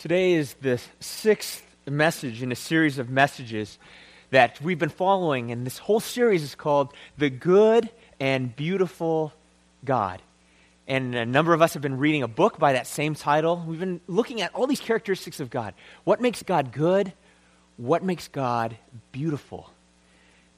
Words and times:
Today 0.00 0.32
is 0.32 0.54
the 0.62 0.80
sixth 1.00 1.62
message 1.86 2.42
in 2.42 2.50
a 2.50 2.56
series 2.56 2.96
of 2.96 3.10
messages 3.10 3.78
that 4.30 4.58
we've 4.62 4.78
been 4.78 4.88
following, 4.88 5.50
and 5.50 5.66
this 5.66 5.76
whole 5.76 6.00
series 6.00 6.42
is 6.42 6.54
called 6.54 6.94
The 7.18 7.28
Good 7.28 7.90
and 8.18 8.56
Beautiful 8.56 9.34
God. 9.84 10.22
And 10.88 11.14
a 11.14 11.26
number 11.26 11.52
of 11.52 11.60
us 11.60 11.74
have 11.74 11.82
been 11.82 11.98
reading 11.98 12.22
a 12.22 12.28
book 12.28 12.58
by 12.58 12.72
that 12.72 12.86
same 12.86 13.14
title. 13.14 13.62
We've 13.66 13.78
been 13.78 14.00
looking 14.06 14.40
at 14.40 14.54
all 14.54 14.66
these 14.66 14.80
characteristics 14.80 15.38
of 15.38 15.50
God. 15.50 15.74
What 16.04 16.18
makes 16.18 16.42
God 16.42 16.72
good? 16.72 17.12
What 17.76 18.02
makes 18.02 18.26
God 18.26 18.78
beautiful? 19.12 19.68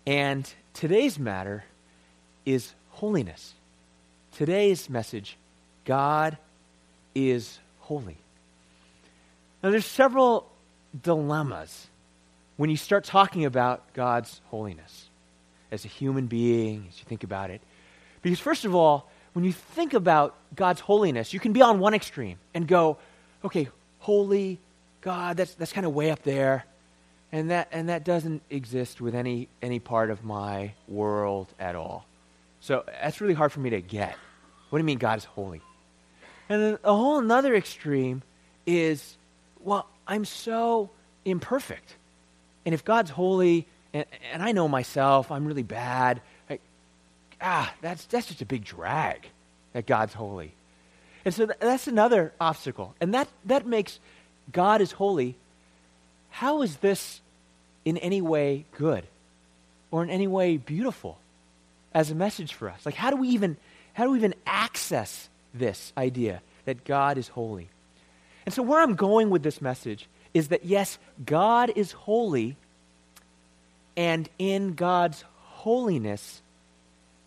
And 0.06 0.48
today's 0.72 1.18
matter 1.18 1.64
is 2.46 2.74
holiness. 2.90 3.54
Today's 4.36 4.88
message 4.88 5.36
God 5.84 6.38
is 7.12 7.58
holy. 7.80 8.21
Now, 9.62 9.70
there's 9.70 9.86
several 9.86 10.50
dilemmas 11.02 11.86
when 12.56 12.70
you 12.70 12.76
start 12.76 13.04
talking 13.04 13.44
about 13.44 13.92
God's 13.94 14.40
holiness 14.46 15.08
as 15.70 15.84
a 15.84 15.88
human 15.88 16.26
being, 16.26 16.86
as 16.88 16.98
you 16.98 17.04
think 17.06 17.24
about 17.24 17.50
it. 17.50 17.60
Because, 18.22 18.40
first 18.40 18.64
of 18.64 18.74
all, 18.74 19.08
when 19.32 19.44
you 19.44 19.52
think 19.52 19.94
about 19.94 20.36
God's 20.54 20.80
holiness, 20.80 21.32
you 21.32 21.40
can 21.40 21.52
be 21.52 21.62
on 21.62 21.78
one 21.78 21.94
extreme 21.94 22.38
and 22.54 22.66
go, 22.66 22.98
okay, 23.44 23.68
holy 24.00 24.58
God, 25.00 25.36
that's, 25.36 25.54
that's 25.54 25.72
kind 25.72 25.86
of 25.86 25.94
way 25.94 26.10
up 26.10 26.22
there. 26.22 26.64
And 27.32 27.50
that, 27.50 27.68
and 27.72 27.88
that 27.88 28.04
doesn't 28.04 28.42
exist 28.50 29.00
with 29.00 29.14
any, 29.14 29.48
any 29.62 29.78
part 29.78 30.10
of 30.10 30.22
my 30.22 30.74
world 30.86 31.48
at 31.58 31.74
all. 31.74 32.04
So 32.60 32.84
that's 32.86 33.20
really 33.20 33.34
hard 33.34 33.52
for 33.52 33.60
me 33.60 33.70
to 33.70 33.80
get. 33.80 34.14
What 34.70 34.78
do 34.78 34.82
you 34.82 34.86
mean 34.86 34.98
God 34.98 35.18
is 35.18 35.24
holy? 35.24 35.62
And 36.48 36.62
then 36.62 36.78
a 36.84 36.94
whole 36.94 37.18
another 37.18 37.54
extreme 37.54 38.22
is 38.66 39.16
well, 39.64 39.86
I'm 40.06 40.24
so 40.24 40.90
imperfect. 41.24 41.96
And 42.64 42.74
if 42.74 42.84
God's 42.84 43.10
holy, 43.10 43.66
and, 43.92 44.04
and 44.32 44.42
I 44.42 44.52
know 44.52 44.68
myself, 44.68 45.30
I'm 45.30 45.46
really 45.46 45.62
bad, 45.62 46.20
I, 46.48 46.58
ah, 47.40 47.72
that's, 47.80 48.04
that's 48.06 48.26
just 48.26 48.42
a 48.42 48.46
big 48.46 48.64
drag 48.64 49.28
that 49.72 49.86
God's 49.86 50.14
holy. 50.14 50.52
And 51.24 51.34
so 51.34 51.46
th- 51.46 51.58
that's 51.60 51.86
another 51.86 52.32
obstacle. 52.40 52.94
And 53.00 53.14
that, 53.14 53.28
that 53.44 53.66
makes 53.66 53.98
God 54.52 54.80
is 54.80 54.92
holy. 54.92 55.36
How 56.30 56.62
is 56.62 56.76
this 56.76 57.20
in 57.84 57.96
any 57.98 58.20
way 58.20 58.64
good 58.76 59.04
or 59.90 60.02
in 60.02 60.10
any 60.10 60.26
way 60.26 60.56
beautiful 60.56 61.18
as 61.94 62.10
a 62.10 62.14
message 62.14 62.54
for 62.54 62.68
us? 62.68 62.84
Like, 62.84 62.94
how 62.94 63.10
do 63.10 63.16
we 63.16 63.28
even, 63.28 63.56
how 63.92 64.04
do 64.04 64.10
we 64.10 64.18
even 64.18 64.34
access 64.46 65.28
this 65.54 65.92
idea 65.96 66.42
that 66.64 66.84
God 66.84 67.18
is 67.18 67.28
holy? 67.28 67.68
And 68.44 68.54
so, 68.54 68.62
where 68.62 68.80
I'm 68.80 68.94
going 68.94 69.30
with 69.30 69.42
this 69.42 69.60
message 69.60 70.08
is 70.34 70.48
that 70.48 70.64
yes, 70.64 70.98
God 71.24 71.72
is 71.76 71.92
holy, 71.92 72.56
and 73.96 74.28
in 74.38 74.74
God's 74.74 75.24
holiness 75.36 76.42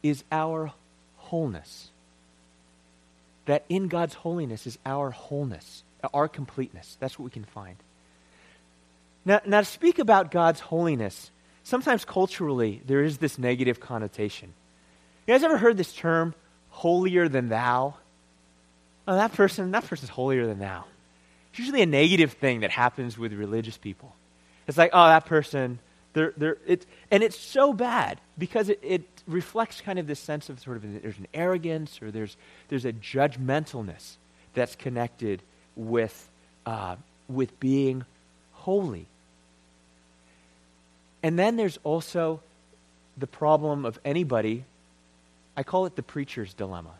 is 0.03 0.23
our 0.31 0.71
wholeness. 1.17 1.89
That 3.45 3.63
in 3.69 3.87
God's 3.87 4.15
holiness 4.15 4.65
is 4.65 4.77
our 4.85 5.11
wholeness, 5.11 5.83
our 6.13 6.27
completeness. 6.27 6.97
That's 6.99 7.17
what 7.19 7.25
we 7.25 7.31
can 7.31 7.45
find. 7.45 7.75
Now, 9.23 9.41
now 9.45 9.59
to 9.59 9.65
speak 9.65 9.99
about 9.99 10.31
God's 10.31 10.59
holiness, 10.59 11.31
sometimes 11.63 12.05
culturally 12.05 12.81
there 12.85 13.03
is 13.03 13.17
this 13.17 13.37
negative 13.37 13.79
connotation. 13.79 14.53
You 15.27 15.33
guys 15.33 15.43
ever 15.43 15.57
heard 15.57 15.77
this 15.77 15.93
term, 15.93 16.35
holier 16.69 17.27
than 17.27 17.49
thou? 17.49 17.95
Oh, 19.07 19.15
that 19.15 19.33
person, 19.33 19.71
that 19.71 19.85
person's 19.85 20.09
holier 20.09 20.45
than 20.45 20.59
thou. 20.59 20.85
It's 21.55 21.59
usually 21.61 21.83
a 21.83 21.85
negative 21.85 22.33
thing 22.33 22.59
that 22.59 22.71
happens 22.71 23.17
with 23.17 23.31
religious 23.31 23.77
people. 23.77 24.13
It's 24.67 24.77
like, 24.77 24.89
oh, 24.91 25.07
that 25.07 25.25
person, 25.25 25.79
they're, 26.11 26.33
they're, 26.35 26.57
and 27.09 27.23
it's 27.23 27.39
so 27.39 27.71
bad 27.71 28.19
because 28.37 28.67
it, 28.67 28.79
it 28.83 29.03
reflects 29.25 29.79
kind 29.79 29.97
of 29.97 30.05
this 30.05 30.19
sense 30.19 30.49
of 30.49 30.59
sort 30.59 30.75
of 30.75 31.01
there's 31.01 31.17
an 31.17 31.27
arrogance 31.33 32.01
or 32.01 32.11
there's, 32.11 32.35
there's 32.67 32.83
a 32.83 32.91
judgmentalness 32.91 34.17
that's 34.53 34.75
connected 34.75 35.41
with, 35.77 36.27
uh, 36.65 36.97
with 37.29 37.57
being 37.61 38.03
holy. 38.51 39.05
And 41.23 41.39
then 41.39 41.55
there's 41.55 41.79
also 41.85 42.41
the 43.17 43.27
problem 43.27 43.85
of 43.85 43.97
anybody, 44.03 44.65
I 45.55 45.63
call 45.63 45.85
it 45.85 45.95
the 45.95 46.03
preacher's 46.03 46.53
dilemma. 46.53 46.95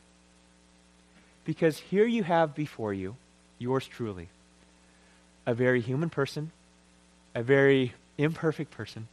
Because 1.44 1.78
here 1.78 2.06
you 2.06 2.24
have 2.24 2.56
before 2.56 2.94
you, 2.94 3.18
yours 3.60 3.86
truly, 3.86 4.30
a 5.46 5.54
very 5.54 5.82
human 5.82 6.10
person, 6.10 6.52
a 7.34 7.44
very 7.44 7.94
imperfect 8.18 8.72
person, 8.72 9.08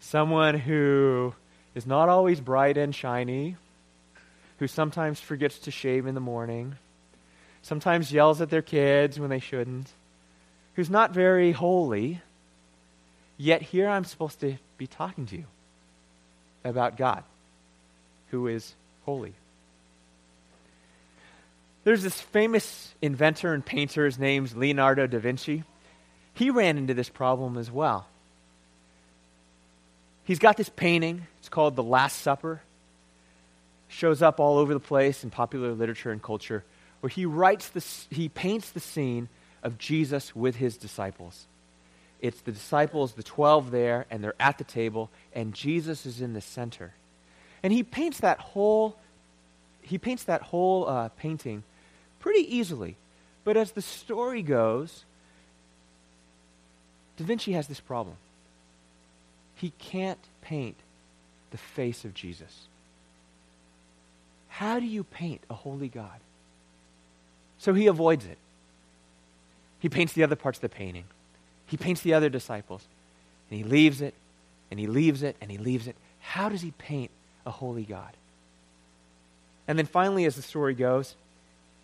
someone 0.00 0.58
who 0.58 1.34
is 1.74 1.86
not 1.86 2.08
always 2.08 2.40
bright 2.40 2.76
and 2.76 2.94
shiny, 2.94 3.56
who 4.58 4.66
sometimes 4.66 5.20
forgets 5.20 5.58
to 5.60 5.70
shave 5.70 6.06
in 6.06 6.14
the 6.14 6.20
morning, 6.20 6.76
sometimes 7.62 8.12
yells 8.12 8.40
at 8.40 8.50
their 8.50 8.62
kids 8.62 9.18
when 9.18 9.30
they 9.30 9.38
shouldn't, 9.38 9.88
who's 10.74 10.90
not 10.90 11.12
very 11.12 11.52
holy, 11.52 12.20
yet 13.36 13.62
here 13.62 13.88
I'm 13.88 14.04
supposed 14.04 14.40
to 14.40 14.56
be 14.78 14.86
talking 14.86 15.26
to 15.26 15.36
you 15.36 15.44
about 16.64 16.96
God, 16.96 17.24
who 18.30 18.46
is 18.48 18.74
holy. 19.04 19.34
There's 21.84 22.02
this 22.02 22.20
famous 22.20 22.94
inventor 23.02 23.54
and 23.54 23.64
painter, 23.64 24.04
his 24.04 24.18
name's 24.18 24.54
Leonardo 24.54 25.06
da 25.06 25.18
Vinci. 25.18 25.64
He 26.34 26.50
ran 26.50 26.78
into 26.78 26.94
this 26.94 27.08
problem 27.08 27.58
as 27.58 27.70
well. 27.70 28.06
He's 30.24 30.38
got 30.38 30.56
this 30.56 30.68
painting, 30.68 31.26
it's 31.40 31.48
called 31.48 31.74
The 31.74 31.82
Last 31.82 32.18
Supper. 32.18 32.62
Shows 33.88 34.22
up 34.22 34.38
all 34.38 34.58
over 34.58 34.72
the 34.72 34.80
place 34.80 35.24
in 35.24 35.30
popular 35.30 35.72
literature 35.72 36.12
and 36.12 36.22
culture, 36.22 36.64
where 37.00 37.10
he 37.10 37.26
writes 37.26 37.68
this, 37.68 38.06
he 38.10 38.28
paints 38.28 38.70
the 38.70 38.80
scene 38.80 39.28
of 39.62 39.76
Jesus 39.76 40.34
with 40.34 40.56
his 40.56 40.76
disciples. 40.76 41.46
It's 42.20 42.40
the 42.42 42.52
disciples, 42.52 43.14
the 43.14 43.24
12 43.24 43.72
there, 43.72 44.06
and 44.08 44.22
they're 44.22 44.34
at 44.38 44.56
the 44.56 44.64
table, 44.64 45.10
and 45.34 45.52
Jesus 45.52 46.06
is 46.06 46.20
in 46.20 46.32
the 46.32 46.40
center. 46.40 46.94
And 47.64 47.72
he 47.72 47.82
paints 47.82 48.20
that 48.20 48.38
whole 48.38 48.96
he 49.84 49.98
paints 49.98 50.24
that 50.24 50.42
whole 50.42 50.88
uh, 50.88 51.08
painting 51.08 51.64
pretty 52.22 52.56
easily. 52.56 52.96
But 53.44 53.58
as 53.58 53.72
the 53.72 53.82
story 53.82 54.40
goes, 54.40 55.04
Da 57.18 57.24
Vinci 57.24 57.52
has 57.52 57.66
this 57.66 57.80
problem. 57.80 58.16
He 59.56 59.72
can't 59.78 60.18
paint 60.40 60.76
the 61.50 61.58
face 61.58 62.06
of 62.06 62.14
Jesus. 62.14 62.66
How 64.48 64.80
do 64.80 64.86
you 64.86 65.04
paint 65.04 65.42
a 65.50 65.54
holy 65.54 65.88
God? 65.88 66.20
So 67.58 67.74
he 67.74 67.86
avoids 67.86 68.24
it. 68.24 68.38
He 69.80 69.88
paints 69.88 70.14
the 70.14 70.22
other 70.22 70.36
parts 70.36 70.58
of 70.58 70.62
the 70.62 70.68
painting. 70.68 71.04
He 71.66 71.76
paints 71.76 72.00
the 72.00 72.14
other 72.14 72.28
disciples. 72.28 72.86
And 73.50 73.58
he 73.58 73.64
leaves 73.64 74.00
it, 74.00 74.14
and 74.70 74.80
he 74.80 74.86
leaves 74.86 75.22
it, 75.22 75.36
and 75.40 75.50
he 75.50 75.58
leaves 75.58 75.86
it. 75.86 75.96
How 76.20 76.48
does 76.48 76.62
he 76.62 76.70
paint 76.72 77.10
a 77.44 77.50
holy 77.50 77.84
God? 77.84 78.16
And 79.68 79.78
then 79.78 79.86
finally, 79.86 80.24
as 80.24 80.36
the 80.36 80.42
story 80.42 80.74
goes, 80.74 81.14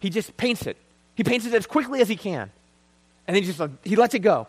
he 0.01 0.11
just 0.11 0.37
paints 0.37 0.67
it. 0.67 0.77
He 1.15 1.25
paints 1.25 1.47
it 1.47 1.55
as 1.55 1.67
quickly 1.67 2.01
as 2.01 2.09
he 2.09 2.17
can. 2.17 2.51
And 3.27 3.35
then 3.35 3.43
he 3.43 3.53
just 3.53 3.61
he 3.85 3.97
lets 3.97 4.15
it 4.15 4.21
go. 4.21 4.47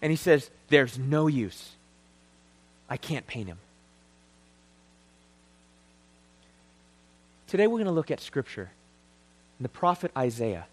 And 0.00 0.10
he 0.10 0.16
says, 0.16 0.48
There's 0.68 0.98
no 0.98 1.26
use. 1.26 1.70
I 2.88 2.96
can't 2.96 3.26
paint 3.26 3.48
him. 3.48 3.58
Today 7.48 7.66
we're 7.66 7.78
going 7.78 7.86
to 7.86 7.92
look 7.92 8.10
at 8.10 8.20
Scripture 8.20 8.70
and 9.58 9.64
the 9.64 9.68
prophet 9.68 10.10
Isaiah. 10.16 10.66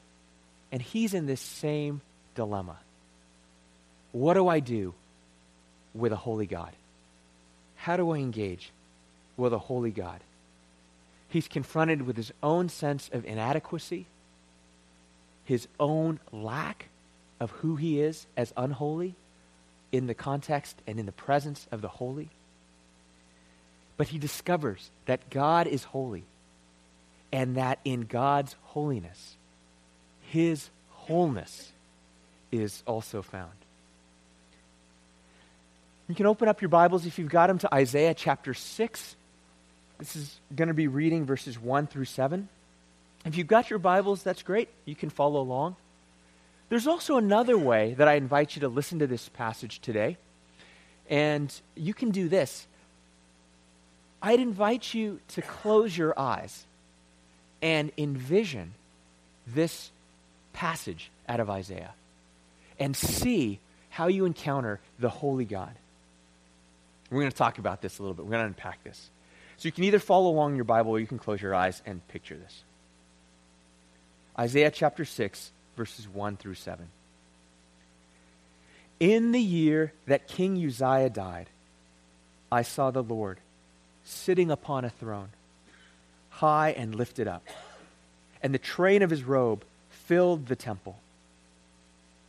And 0.72 0.82
he's 0.82 1.14
in 1.14 1.26
this 1.26 1.42
same 1.42 2.02
dilemma. 2.36 2.78
What 4.12 4.36
do 4.36 4.48
I 4.48 4.60
do 4.60 4.94
with 5.94 6.12
a 6.12 6.16
holy 6.16 6.46
God? 6.46 6.72
How 7.76 7.98
do 7.98 8.12
I 8.12 8.18
engage 8.18 8.72
with 9.38 9.54
a 9.54 9.60
holy 9.60 9.92
God? 9.92 10.20
He's 11.34 11.48
confronted 11.48 12.04
with 12.04 12.16
his 12.16 12.32
own 12.44 12.70
sense 12.70 13.10
of 13.12 13.26
inadequacy, 13.26 14.06
his 15.46 15.68
own 15.80 16.20
lack 16.32 16.90
of 17.40 17.50
who 17.50 17.76
he 17.76 18.00
is 18.00 18.28
as 18.38 18.54
unholy 18.56 19.16
in 19.92 20.06
the 20.06 20.14
context 20.14 20.78
and 20.86 21.00
in 21.00 21.08
the 21.08 21.12
presence 21.12 21.66
of 21.72 21.82
the 21.82 21.88
holy. 21.88 22.30
But 23.98 24.10
he 24.10 24.20
discovers 24.20 24.92
that 25.08 25.32
God 25.32 25.66
is 25.66 25.86
holy 25.86 26.24
and 27.32 27.58
that 27.58 27.80
in 27.84 28.02
God's 28.02 28.56
holiness, 28.66 29.36
his 30.30 30.70
wholeness 30.92 31.72
is 32.52 32.84
also 32.86 33.24
found. 33.24 33.50
You 36.08 36.14
can 36.14 36.28
open 36.28 36.48
up 36.48 36.62
your 36.62 36.70
Bibles 36.70 37.08
if 37.08 37.18
you've 37.18 37.30
got 37.30 37.48
them 37.48 37.58
to 37.58 37.74
Isaiah 37.74 38.14
chapter 38.14 38.54
6. 38.54 39.16
This 40.00 40.16
is 40.16 40.40
going 40.56 40.68
to 40.68 40.74
be 40.74 40.88
reading 40.88 41.26
verses 41.26 41.60
1 41.60 41.88
through 41.88 42.06
7. 42.06 42.50
If 43.26 43.38
you've 43.38 43.48
got 43.48 43.70
your 43.70 43.80
Bibles, 43.80 44.24
that's 44.24 44.42
great. 44.42 44.70
You 44.86 44.96
can 44.96 45.10
follow 45.10 45.40
along. 45.40 45.76
There's 46.70 46.88
also 46.88 47.18
another 47.18 47.58
way 47.58 47.94
that 47.94 48.08
I 48.08 48.16
invite 48.16 48.56
you 48.56 48.62
to 48.62 48.68
listen 48.68 49.00
to 49.00 49.08
this 49.08 49.30
passage 49.30 49.80
today. 49.80 50.18
And 51.10 51.54
you 51.76 51.94
can 51.94 52.12
do 52.12 52.28
this. 52.28 52.68
I'd 54.22 54.40
invite 54.40 54.94
you 54.94 55.20
to 55.30 55.42
close 55.42 55.98
your 55.98 56.18
eyes 56.18 56.66
and 57.62 57.92
envision 57.98 58.74
this 59.46 59.92
passage 60.54 61.12
out 61.28 61.40
of 61.40 61.50
Isaiah 61.50 61.94
and 62.80 62.96
see 62.96 63.60
how 63.90 64.08
you 64.08 64.26
encounter 64.26 64.80
the 65.00 65.10
Holy 65.10 65.46
God. 65.46 65.72
We're 67.12 67.20
going 67.20 67.32
to 67.32 67.38
talk 67.38 67.60
about 67.60 67.82
this 67.82 68.00
a 68.00 68.02
little 68.02 68.16
bit. 68.16 68.26
We're 68.26 68.32
going 68.32 68.44
to 68.44 68.48
unpack 68.48 68.84
this. 68.84 69.10
So 69.58 69.68
you 69.68 69.72
can 69.72 69.84
either 69.84 70.00
follow 70.00 70.30
along 70.30 70.52
in 70.52 70.56
your 70.56 70.66
Bible 70.66 70.92
or 70.92 71.00
you 71.00 71.08
can 71.08 71.20
close 71.20 71.42
your 71.42 71.56
eyes 71.56 71.82
and 71.86 72.06
picture 72.08 72.36
this. 72.36 72.64
Isaiah 74.38 74.72
chapter 74.72 75.06
6, 75.06 75.52
verses 75.78 76.08
1 76.08 76.38
through 76.38 76.56
7. 76.56 76.88
In 79.00 79.32
the 79.32 79.42
year 79.42 79.94
that 80.08 80.28
King 80.28 80.64
Uzziah 80.64 81.10
died, 81.10 81.50
I 82.52 82.62
saw 82.62 82.92
the 82.92 83.04
Lord 83.04 83.40
sitting 84.04 84.52
upon 84.52 84.86
a 84.86 84.90
throne, 84.90 85.30
high 86.30 86.72
and 86.72 86.96
lifted 86.96 87.28
up, 87.28 87.46
and 88.42 88.54
the 88.54 88.60
train 88.60 89.02
of 89.02 89.10
his 89.10 89.24
robe 89.24 89.64
filled 89.90 90.48
the 90.48 90.56
temple. 90.56 90.98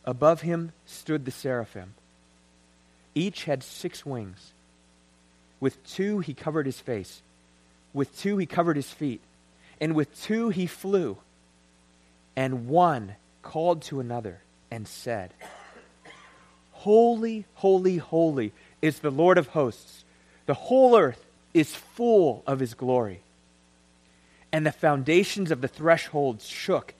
Above 0.05 0.41
him 0.41 0.71
stood 0.85 1.25
the 1.25 1.31
seraphim. 1.31 1.93
Each 3.13 3.45
had 3.45 3.63
six 3.63 4.05
wings. 4.05 4.51
With 5.65 5.83
two 5.83 6.19
he 6.19 6.35
covered 6.35 6.67
his 6.67 6.79
face, 6.79 7.23
with 7.91 8.15
two 8.19 8.37
he 8.37 8.45
covered 8.45 8.75
his 8.75 8.91
feet, 8.91 9.21
and 9.81 9.95
with 9.95 10.21
two 10.21 10.49
he 10.49 10.67
flew. 10.67 11.17
And 12.35 12.67
one 12.67 13.15
called 13.41 13.81
to 13.85 13.99
another 13.99 14.41
and 14.69 14.87
said, 14.87 15.33
Holy, 16.71 17.45
holy, 17.55 17.97
holy 17.97 18.53
is 18.79 18.99
the 18.99 19.09
Lord 19.09 19.39
of 19.39 19.47
hosts. 19.47 20.03
The 20.45 20.53
whole 20.53 20.95
earth 20.95 21.25
is 21.51 21.73
full 21.73 22.43
of 22.45 22.59
his 22.59 22.75
glory. 22.75 23.21
And 24.51 24.67
the 24.67 24.71
foundations 24.71 25.49
of 25.49 25.61
the 25.61 25.67
thresholds 25.67 26.47
shook 26.47 26.93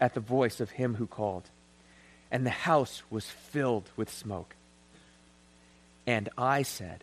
at 0.00 0.14
the 0.14 0.20
voice 0.20 0.60
of 0.60 0.70
him 0.70 0.94
who 0.94 1.08
called, 1.08 1.50
and 2.30 2.46
the 2.46 2.50
house 2.50 3.02
was 3.10 3.26
filled 3.26 3.90
with 3.96 4.08
smoke. 4.08 4.54
And 6.06 6.28
I 6.38 6.62
said, 6.62 7.02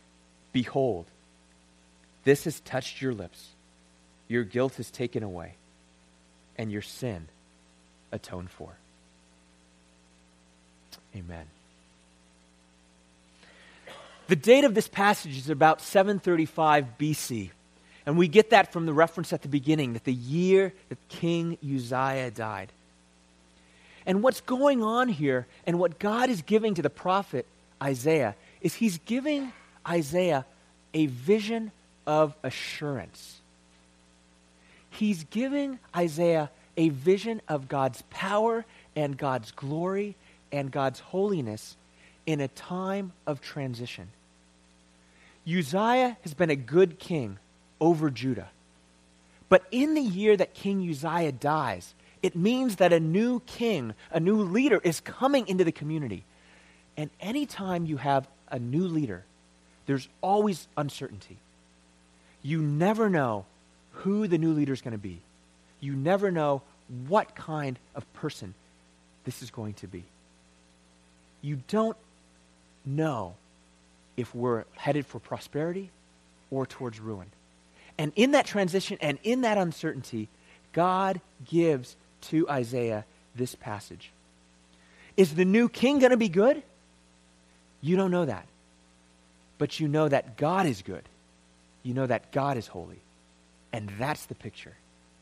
Behold, 0.51 1.05
this 2.23 2.43
has 2.43 2.59
touched 2.61 3.01
your 3.01 3.13
lips. 3.13 3.49
Your 4.27 4.43
guilt 4.43 4.79
is 4.79 4.89
taken 4.91 5.23
away, 5.23 5.55
and 6.57 6.71
your 6.71 6.81
sin 6.81 7.27
atoned 8.11 8.49
for. 8.49 8.75
Amen. 11.15 11.45
The 14.27 14.35
date 14.37 14.63
of 14.63 14.73
this 14.73 14.87
passage 14.87 15.37
is 15.37 15.49
about 15.49 15.81
735 15.81 16.97
BC. 16.97 17.49
And 18.05 18.17
we 18.17 18.27
get 18.27 18.51
that 18.51 18.71
from 18.71 18.85
the 18.85 18.93
reference 18.93 19.33
at 19.33 19.41
the 19.41 19.47
beginning 19.47 19.93
that 19.93 20.05
the 20.05 20.13
year 20.13 20.73
that 20.89 20.97
King 21.09 21.57
Uzziah 21.63 22.31
died. 22.31 22.71
And 24.05 24.23
what's 24.23 24.41
going 24.41 24.81
on 24.81 25.09
here, 25.09 25.45
and 25.67 25.77
what 25.77 25.99
God 25.99 26.29
is 26.29 26.41
giving 26.41 26.73
to 26.75 26.81
the 26.81 26.89
prophet 26.89 27.45
Isaiah, 27.81 28.35
is 28.61 28.73
he's 28.73 28.97
giving 28.99 29.53
Isaiah 29.87 30.45
a 30.93 31.05
vision 31.07 31.71
of 32.05 32.35
assurance. 32.43 33.39
He's 34.89 35.23
giving 35.25 35.79
Isaiah 35.95 36.49
a 36.77 36.89
vision 36.89 37.41
of 37.47 37.67
God's 37.67 38.03
power 38.09 38.65
and 38.95 39.17
God's 39.17 39.51
glory 39.51 40.15
and 40.51 40.71
God's 40.71 40.99
holiness 40.99 41.75
in 42.25 42.41
a 42.41 42.47
time 42.49 43.13
of 43.25 43.41
transition. 43.41 44.09
Uzziah 45.47 46.17
has 46.21 46.33
been 46.33 46.49
a 46.49 46.55
good 46.55 46.99
king 46.99 47.37
over 47.79 48.09
Judah. 48.09 48.49
But 49.49 49.63
in 49.71 49.95
the 49.95 50.01
year 50.01 50.37
that 50.37 50.53
King 50.53 50.87
Uzziah 50.89 51.31
dies, 51.31 51.93
it 52.21 52.35
means 52.35 52.77
that 52.77 52.93
a 52.93 52.99
new 52.99 53.41
king, 53.41 53.93
a 54.11 54.19
new 54.19 54.37
leader 54.37 54.79
is 54.83 54.99
coming 54.99 55.47
into 55.47 55.63
the 55.63 55.71
community. 55.71 56.23
And 56.95 57.09
anytime 57.19 57.85
you 57.85 57.97
have 57.97 58.27
a 58.49 58.59
new 58.59 58.87
leader, 58.87 59.23
there's 59.91 60.07
always 60.21 60.69
uncertainty. 60.77 61.35
You 62.41 62.61
never 62.61 63.09
know 63.09 63.43
who 63.91 64.25
the 64.25 64.37
new 64.37 64.53
leader 64.53 64.71
is 64.71 64.81
going 64.81 64.93
to 64.93 64.97
be. 64.97 65.19
You 65.81 65.91
never 65.91 66.31
know 66.31 66.61
what 67.09 67.35
kind 67.35 67.77
of 67.93 68.11
person 68.13 68.53
this 69.25 69.41
is 69.41 69.51
going 69.51 69.73
to 69.73 69.87
be. 69.87 70.05
You 71.41 71.59
don't 71.67 71.97
know 72.85 73.33
if 74.15 74.33
we're 74.33 74.63
headed 74.77 75.05
for 75.05 75.19
prosperity 75.19 75.89
or 76.49 76.65
towards 76.65 77.01
ruin. 77.01 77.27
And 77.97 78.13
in 78.15 78.31
that 78.31 78.45
transition 78.45 78.97
and 79.01 79.19
in 79.23 79.41
that 79.41 79.57
uncertainty, 79.57 80.29
God 80.71 81.19
gives 81.43 81.97
to 82.29 82.49
Isaiah 82.49 83.03
this 83.35 83.55
passage. 83.55 84.09
Is 85.17 85.35
the 85.35 85.43
new 85.43 85.67
king 85.67 85.99
going 85.99 86.11
to 86.11 86.17
be 86.17 86.29
good? 86.29 86.63
You 87.81 87.97
don't 87.97 88.11
know 88.11 88.23
that. 88.23 88.45
But 89.61 89.79
you 89.79 89.87
know 89.87 90.09
that 90.09 90.37
God 90.37 90.65
is 90.65 90.81
good. 90.81 91.03
You 91.83 91.93
know 91.93 92.07
that 92.07 92.31
God 92.31 92.57
is 92.57 92.65
holy. 92.65 92.97
And 93.71 93.91
that's 93.99 94.25
the 94.25 94.33
picture. 94.33 94.73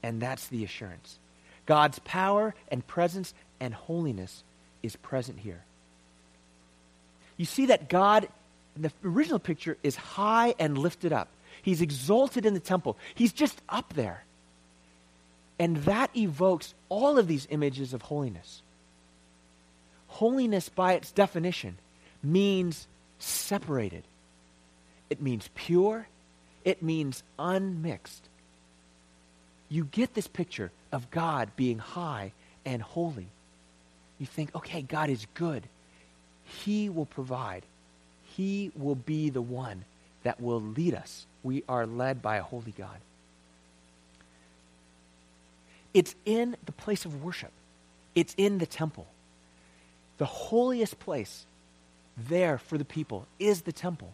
And 0.01 0.21
that's 0.21 0.47
the 0.47 0.63
assurance. 0.63 1.19
God's 1.65 1.99
power 1.99 2.55
and 2.71 2.87
presence 2.87 3.33
and 3.59 3.73
holiness 3.73 4.45
is 4.81 4.95
present 4.95 5.39
here. 5.39 5.61
You 7.35 7.43
see 7.43 7.65
that 7.65 7.89
God, 7.89 8.29
in 8.77 8.83
the 8.83 8.93
original 9.03 9.39
picture, 9.39 9.75
is 9.83 9.97
high 9.97 10.55
and 10.57 10.77
lifted 10.77 11.11
up. 11.11 11.27
He's 11.61 11.81
exalted 11.81 12.45
in 12.45 12.53
the 12.53 12.61
temple. 12.61 12.95
He's 13.15 13.33
just 13.33 13.61
up 13.67 13.91
there. 13.93 14.23
And 15.59 15.83
that 15.83 16.15
evokes 16.15 16.73
all 16.87 17.17
of 17.17 17.27
these 17.27 17.45
images 17.49 17.93
of 17.93 18.03
holiness. 18.03 18.61
Holiness, 20.07 20.69
by 20.69 20.93
its 20.93 21.11
definition, 21.11 21.77
means 22.23 22.87
separated, 23.19 24.03
it 25.09 25.21
means 25.21 25.49
pure, 25.55 26.07
it 26.63 26.83
means 26.83 27.23
unmixed. 27.37 28.27
You 29.69 29.85
get 29.85 30.13
this 30.13 30.27
picture 30.27 30.71
of 30.91 31.09
God 31.11 31.49
being 31.55 31.79
high 31.79 32.33
and 32.65 32.81
holy. 32.81 33.27
You 34.19 34.25
think, 34.25 34.53
okay, 34.55 34.81
God 34.81 35.09
is 35.09 35.25
good. 35.33 35.63
He 36.43 36.89
will 36.89 37.05
provide. 37.05 37.63
He 38.35 38.71
will 38.75 38.95
be 38.95 39.29
the 39.29 39.41
one 39.41 39.85
that 40.23 40.41
will 40.41 40.61
lead 40.61 40.93
us. 40.93 41.25
We 41.43 41.63
are 41.69 41.85
led 41.85 42.21
by 42.21 42.37
a 42.37 42.43
holy 42.43 42.73
God. 42.77 42.97
It's 45.93 46.15
in 46.25 46.55
the 46.65 46.71
place 46.71 47.05
of 47.05 47.23
worship, 47.23 47.51
it's 48.15 48.33
in 48.37 48.57
the 48.57 48.65
temple. 48.65 49.07
The 50.17 50.25
holiest 50.25 50.99
place 50.99 51.45
there 52.17 52.57
for 52.57 52.77
the 52.77 52.85
people 52.85 53.25
is 53.39 53.61
the 53.61 53.71
temple, 53.71 54.13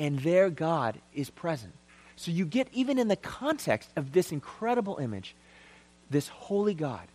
and 0.00 0.18
there 0.20 0.48
God 0.48 0.98
is 1.14 1.28
present. 1.30 1.74
So 2.16 2.30
you 2.32 2.46
get, 2.46 2.68
even 2.72 2.98
in 2.98 3.08
the 3.08 3.16
context 3.16 3.90
of 3.94 4.12
this 4.12 4.32
incredible 4.32 4.96
image, 4.96 5.36
this 6.10 6.26
holy 6.28 6.74
God 6.74 7.06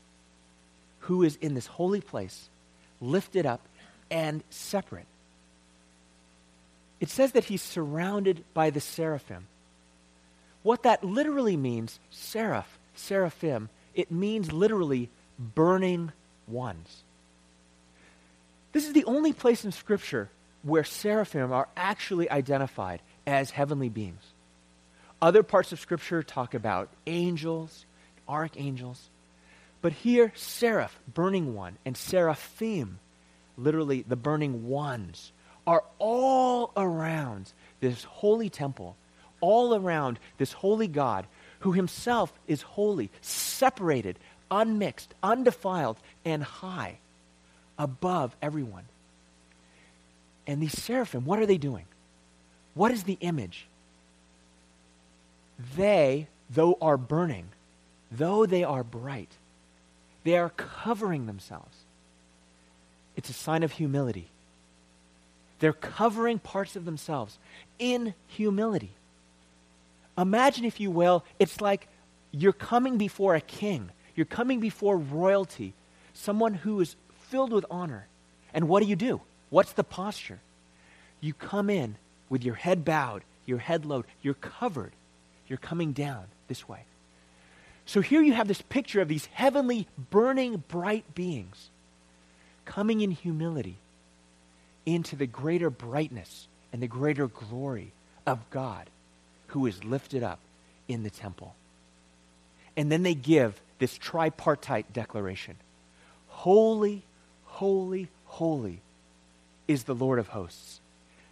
who 1.00 1.24
is 1.24 1.36
in 1.38 1.56
this 1.56 1.68
holy 1.68 2.02
place, 2.02 2.48
lifted 3.02 3.46
up 3.46 3.62
and 4.10 4.44
separate. 4.50 5.08
It 7.00 7.10
says 7.10 7.34
that 7.34 7.46
he's 7.46 7.62
surrounded 7.62 8.44
by 8.54 8.70
the 8.70 8.80
seraphim. 8.80 9.48
What 10.64 10.84
that 10.84 11.04
literally 11.04 11.58
means, 11.58 12.00
seraph, 12.10 12.80
seraphim, 12.96 13.70
it 13.94 14.12
means 14.12 14.52
literally 14.52 15.10
burning 15.40 16.12
ones. 16.48 17.04
This 18.72 18.88
is 18.88 18.94
the 18.94 19.06
only 19.06 19.34
place 19.34 19.66
in 19.66 19.72
Scripture 19.72 20.30
where 20.66 20.84
seraphim 20.84 21.52
are 21.52 21.68
actually 21.78 22.30
identified 22.30 23.00
as 23.28 23.52
heavenly 23.52 23.88
beings. 23.88 24.24
Other 25.22 25.44
parts 25.44 25.72
of 25.72 25.80
Scripture 25.80 26.24
talk 26.24 26.56
about 26.56 26.90
angels, 27.06 27.86
archangels. 28.28 29.10
But 29.82 29.94
here, 29.94 30.34
seraph, 30.36 31.00
burning 31.14 31.54
one, 31.54 31.78
and 31.86 31.96
seraphim, 31.96 32.98
literally 33.58 34.04
the 34.08 34.16
burning 34.16 34.68
ones, 34.68 35.32
are 35.68 35.84
all 36.00 36.72
around 36.76 37.54
this 37.80 38.04
holy 38.04 38.50
temple, 38.50 38.96
all 39.42 39.76
around 39.76 40.18
this 40.40 40.52
holy 40.52 40.88
God 40.88 41.28
who 41.60 41.74
himself 41.74 42.34
is 42.48 42.64
holy, 42.64 43.12
separated, 43.22 44.18
unmixed, 44.50 45.14
undefiled, 45.22 45.98
and 46.26 46.44
high 46.44 46.98
above 47.78 48.36
everyone. 48.42 48.86
And 50.48 50.62
these 50.62 50.80
seraphim, 50.80 51.26
what 51.26 51.40
are 51.40 51.46
they 51.46 51.58
doing? 51.58 51.86
What 52.74 52.92
is 52.92 53.04
the 53.04 53.18
image? 53.22 53.68
They, 55.76 56.28
though 56.50 56.78
are 56.82 56.98
burning, 56.98 57.48
though 58.12 58.46
they 58.46 58.64
are 58.64 58.84
bright, 58.84 59.32
they 60.24 60.38
are 60.38 60.50
covering 60.50 61.26
themselves. 61.26 61.78
It's 63.16 63.30
a 63.30 63.34
sign 63.34 63.64
of 63.64 63.72
humility. 63.74 64.28
They're 65.60 65.74
covering 65.74 66.40
parts 66.40 66.76
of 66.76 66.86
themselves 66.86 67.40
in 67.80 68.14
humility. 68.28 68.92
Imagine, 70.18 70.66
if 70.66 70.80
you 70.80 70.92
will, 70.92 71.24
it's 71.40 71.62
like 71.62 71.88
you're 72.32 72.54
coming 72.54 72.98
before 72.98 73.36
a 73.36 73.42
king, 73.42 73.90
you're 74.16 74.26
coming 74.26 74.60
before 74.60 74.98
royalty, 74.98 75.74
someone 76.14 76.54
who 76.54 76.82
is 76.82 76.96
filled 77.30 77.54
with 77.54 77.66
honor. 77.72 78.08
And 78.54 78.68
what 78.68 78.84
do 78.84 78.90
you 78.90 78.96
do? 78.96 79.22
What's 79.56 79.72
the 79.72 79.86
posture? 79.86 80.42
You 81.22 81.34
come 81.34 81.70
in 81.70 81.96
with 82.28 82.44
your 82.44 82.56
head 82.56 82.84
bowed, 82.84 83.24
your 83.46 83.60
head 83.60 83.86
low, 83.86 84.04
you're 84.22 84.34
covered. 84.34 84.92
You're 85.48 85.58
coming 85.58 85.94
down 85.94 86.26
this 86.50 86.68
way. 86.68 86.84
So 87.86 88.02
here 88.02 88.22
you 88.22 88.34
have 88.34 88.50
this 88.50 88.62
picture 88.62 89.00
of 89.00 89.08
these 89.08 89.28
heavenly, 89.28 89.88
burning, 90.12 90.62
bright 90.68 91.16
beings 91.16 91.70
coming 92.66 93.00
in 93.00 93.12
humility 93.12 93.78
into 94.86 95.16
the 95.16 95.26
greater 95.26 95.70
brightness 95.70 96.50
and 96.74 96.82
the 96.82 96.88
greater 96.88 97.30
glory 97.30 97.94
of 98.28 98.50
God 98.50 98.90
who 99.48 99.68
is 99.68 99.86
lifted 99.86 100.22
up 100.22 100.40
in 100.90 101.04
the 101.04 101.10
temple. 101.10 101.56
And 102.76 102.92
then 102.92 103.04
they 103.04 103.16
give 103.16 103.62
this 103.80 103.98
tripartite 103.98 104.92
declaration 104.92 105.56
Holy, 106.28 107.04
holy, 107.46 108.10
holy 108.26 108.82
is 109.68 109.84
the 109.84 109.96
Lord 109.96 110.20
of 110.20 110.30
hosts. 110.30 110.80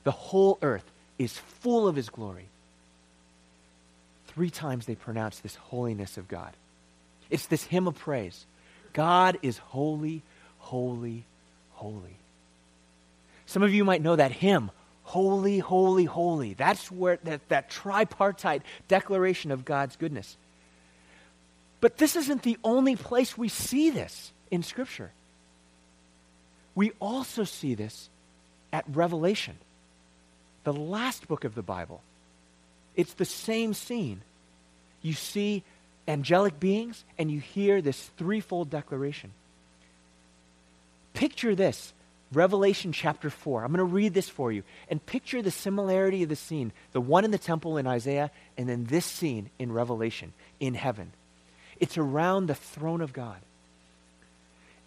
The 0.03 0.11
whole 0.11 0.57
earth 0.61 0.89
is 1.17 1.37
full 1.37 1.87
of 1.87 1.95
his 1.95 2.09
glory. 2.09 2.47
Three 4.27 4.49
times 4.49 4.85
they 4.85 4.95
pronounce 4.95 5.39
this 5.39 5.55
holiness 5.55 6.17
of 6.17 6.27
God. 6.27 6.51
It's 7.29 7.47
this 7.47 7.63
hymn 7.63 7.87
of 7.87 7.97
praise. 7.97 8.45
God 8.93 9.37
is 9.41 9.57
holy, 9.57 10.21
holy, 10.59 11.23
holy. 11.73 12.17
Some 13.45 13.63
of 13.63 13.73
you 13.73 13.83
might 13.83 14.01
know 14.01 14.15
that 14.15 14.31
hymn, 14.31 14.71
Holy, 15.03 15.59
Holy, 15.59 16.05
Holy. 16.05 16.53
That's 16.53 16.89
where 16.89 17.17
that, 17.23 17.47
that 17.49 17.69
tripartite 17.69 18.63
declaration 18.87 19.51
of 19.51 19.65
God's 19.65 19.95
goodness. 19.95 20.37
But 21.81 21.97
this 21.97 22.15
isn't 22.15 22.43
the 22.43 22.57
only 22.63 22.95
place 22.95 23.37
we 23.37 23.49
see 23.49 23.89
this 23.89 24.31
in 24.49 24.63
Scripture. 24.63 25.11
We 26.75 26.91
also 26.99 27.43
see 27.43 27.75
this 27.75 28.09
at 28.73 28.83
Revelation, 28.91 29.55
the 30.63 30.73
last 30.73 31.27
book 31.27 31.45
of 31.45 31.55
the 31.55 31.61
Bible. 31.61 32.01
It's 32.95 33.13
the 33.13 33.25
same 33.25 33.73
scene. 33.73 34.21
You 35.01 35.13
see 35.13 35.63
angelic 36.07 36.59
beings 36.59 37.05
and 37.17 37.31
you 37.31 37.39
hear 37.39 37.81
this 37.81 38.09
threefold 38.17 38.69
declaration. 38.69 39.31
Picture 41.13 41.55
this 41.55 41.93
Revelation 42.31 42.91
chapter 42.91 43.29
4. 43.29 43.63
I'm 43.63 43.71
going 43.71 43.77
to 43.77 43.83
read 43.83 44.15
this 44.15 44.27
for 44.27 44.51
you. 44.51 44.63
And 44.89 45.05
picture 45.05 45.41
the 45.41 45.51
similarity 45.51 46.23
of 46.23 46.29
the 46.29 46.35
scene 46.35 46.71
the 46.91 47.01
one 47.01 47.25
in 47.25 47.31
the 47.31 47.37
temple 47.37 47.77
in 47.77 47.85
Isaiah, 47.85 48.31
and 48.57 48.67
then 48.67 48.85
this 48.85 49.05
scene 49.05 49.49
in 49.59 49.71
Revelation 49.71 50.33
in 50.59 50.73
heaven. 50.73 51.11
It's 51.79 51.97
around 51.97 52.47
the 52.47 52.55
throne 52.55 53.01
of 53.01 53.13
God. 53.13 53.37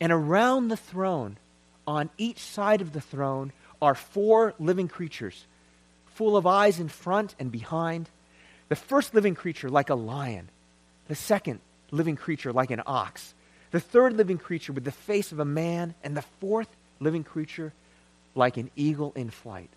And 0.01 0.13
around 0.13 0.69
the 0.69 0.77
throne, 0.77 1.37
on 1.87 2.11
each 2.19 2.39
side 2.39 2.81
of 2.81 2.93
the 2.93 3.01
throne, 3.01 3.53
are 3.81 3.95
four 3.95 4.55
living 4.59 4.89
creatures 4.89 5.47
full 6.17 6.37
of 6.37 6.47
eyes 6.47 6.81
in 6.81 6.89
front 6.89 7.35
and 7.39 7.53
behind. 7.53 8.09
The 8.69 8.77
first 8.77 9.15
living 9.15 9.35
creature, 9.35 9.69
like 9.69 9.91
a 9.91 9.95
lion. 9.95 10.49
The 11.09 11.15
second 11.15 11.61
living 11.91 12.17
creature, 12.17 12.53
like 12.53 12.71
an 12.71 12.83
ox. 12.87 13.35
The 13.71 13.81
third 13.81 14.15
living 14.15 14.39
creature, 14.39 14.73
with 14.73 14.85
the 14.85 14.93
face 14.93 15.31
of 15.31 15.41
a 15.41 15.45
man. 15.45 15.95
And 16.03 16.17
the 16.17 16.25
fourth 16.41 16.69
living 17.01 17.23
creature, 17.23 17.73
like 18.35 18.57
an 18.57 18.71
eagle 18.77 19.13
in 19.15 19.29
flight. 19.31 19.69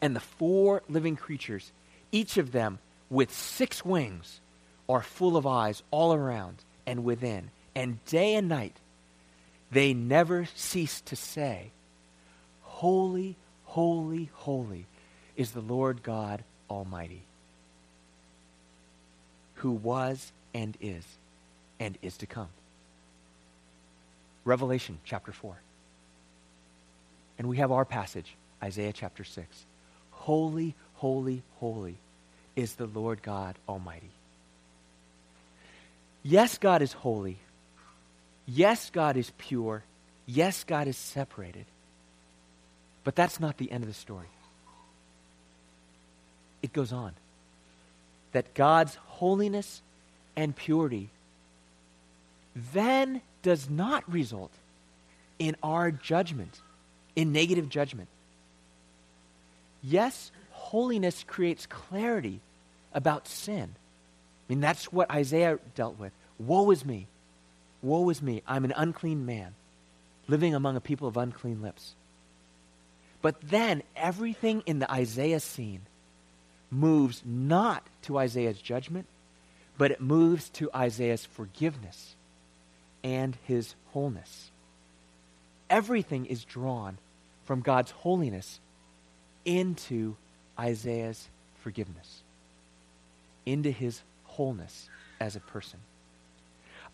And 0.00 0.14
the 0.14 0.20
four 0.20 0.82
living 0.88 1.16
creatures, 1.16 1.70
each 2.10 2.36
of 2.36 2.50
them 2.50 2.80
with 3.08 3.32
six 3.32 3.84
wings, 3.84 4.40
are 4.88 5.02
full 5.02 5.36
of 5.36 5.46
eyes 5.46 5.82
all 5.90 6.12
around 6.12 6.56
and 6.84 7.04
within. 7.04 7.50
And 7.76 8.04
day 8.06 8.34
and 8.34 8.48
night, 8.48 8.76
they 9.70 9.94
never 9.94 10.48
cease 10.56 11.00
to 11.02 11.14
say, 11.14 11.70
Holy, 12.78 13.34
holy, 13.64 14.30
holy 14.34 14.86
is 15.36 15.50
the 15.50 15.60
Lord 15.60 16.00
God 16.04 16.44
Almighty, 16.70 17.22
who 19.54 19.72
was 19.72 20.30
and 20.54 20.78
is 20.80 21.02
and 21.80 21.98
is 22.02 22.16
to 22.18 22.26
come. 22.26 22.46
Revelation 24.44 25.00
chapter 25.04 25.32
4. 25.32 25.56
And 27.40 27.48
we 27.48 27.56
have 27.56 27.72
our 27.72 27.84
passage, 27.84 28.36
Isaiah 28.62 28.92
chapter 28.92 29.24
6. 29.24 29.44
Holy, 30.12 30.76
holy, 30.94 31.42
holy 31.58 31.96
is 32.54 32.74
the 32.74 32.86
Lord 32.86 33.24
God 33.24 33.56
Almighty. 33.68 34.12
Yes, 36.22 36.58
God 36.58 36.80
is 36.82 36.92
holy. 36.92 37.38
Yes, 38.46 38.90
God 38.90 39.16
is 39.16 39.32
pure. 39.36 39.82
Yes, 40.26 40.62
God 40.62 40.86
is 40.86 40.96
separated. 40.96 41.64
But 43.04 43.16
that's 43.16 43.40
not 43.40 43.56
the 43.56 43.70
end 43.70 43.84
of 43.84 43.88
the 43.88 43.94
story 43.94 44.28
it 46.62 46.72
goes 46.72 46.92
on. 46.92 47.12
That 48.32 48.54
God's 48.54 48.96
holiness 49.06 49.82
and 50.36 50.54
purity 50.54 51.10
then 52.72 53.22
does 53.42 53.70
not 53.70 54.10
result 54.10 54.52
in 55.38 55.56
our 55.62 55.90
judgment, 55.90 56.60
in 57.14 57.32
negative 57.32 57.68
judgment. 57.68 58.08
Yes, 59.82 60.32
holiness 60.50 61.24
creates 61.26 61.66
clarity 61.66 62.40
about 62.92 63.28
sin. 63.28 63.70
I 63.72 64.52
mean, 64.52 64.60
that's 64.60 64.92
what 64.92 65.10
Isaiah 65.10 65.58
dealt 65.74 65.98
with. 65.98 66.12
Woe 66.38 66.70
is 66.70 66.84
me. 66.84 67.06
Woe 67.82 68.08
is 68.10 68.20
me. 68.20 68.42
I'm 68.46 68.64
an 68.64 68.72
unclean 68.76 69.24
man, 69.24 69.54
living 70.26 70.54
among 70.54 70.76
a 70.76 70.80
people 70.80 71.06
of 71.06 71.16
unclean 71.16 71.62
lips. 71.62 71.94
But 73.20 73.40
then 73.42 73.82
everything 73.96 74.62
in 74.66 74.78
the 74.78 74.90
Isaiah 74.90 75.40
scene 75.40 75.82
moves 76.70 77.22
not 77.24 77.86
to 78.02 78.18
Isaiah's 78.18 78.60
judgment, 78.60 79.06
but 79.76 79.90
it 79.90 80.00
moves 80.00 80.48
to 80.50 80.70
Isaiah's 80.74 81.24
forgiveness 81.24 82.14
and 83.02 83.36
his 83.44 83.74
wholeness. 83.92 84.50
Everything 85.70 86.26
is 86.26 86.44
drawn 86.44 86.98
from 87.44 87.60
God's 87.60 87.90
holiness 87.90 88.60
into 89.44 90.16
Isaiah's 90.58 91.28
forgiveness, 91.62 92.22
into 93.46 93.70
his 93.70 94.02
wholeness 94.24 94.88
as 95.20 95.36
a 95.36 95.40
person. 95.40 95.80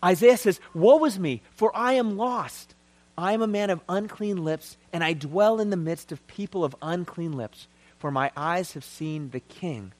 Isaiah 0.03 0.37
says, 0.37 0.59
Woe 0.73 1.03
is 1.05 1.19
me, 1.19 1.41
for 1.55 1.75
I 1.75 1.93
am 1.93 2.17
lost. 2.17 2.75
I 3.17 3.33
am 3.33 3.41
a 3.41 3.47
man 3.47 3.69
of 3.69 3.81
unclean 3.87 4.43
lips, 4.43 4.77
and 4.91 5.03
I 5.03 5.13
dwell 5.13 5.59
in 5.59 5.69
the 5.69 5.77
midst 5.77 6.11
of 6.11 6.25
people 6.27 6.63
of 6.63 6.75
unclean 6.81 7.33
lips 7.33 7.67
for 7.97 8.11
my 8.11 8.31
eyes 8.35 8.73
have 8.73 8.83
seen 8.83 9.29
the 9.29 9.39
King, 9.39 9.91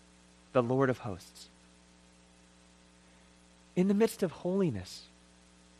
the 0.53 0.61
Lord 0.61 0.89
of 0.89 0.99
hosts. 0.99 1.47
In 3.75 3.87
the 3.87 3.93
midst 3.93 4.21
of 4.21 4.31
holiness, 4.31 5.03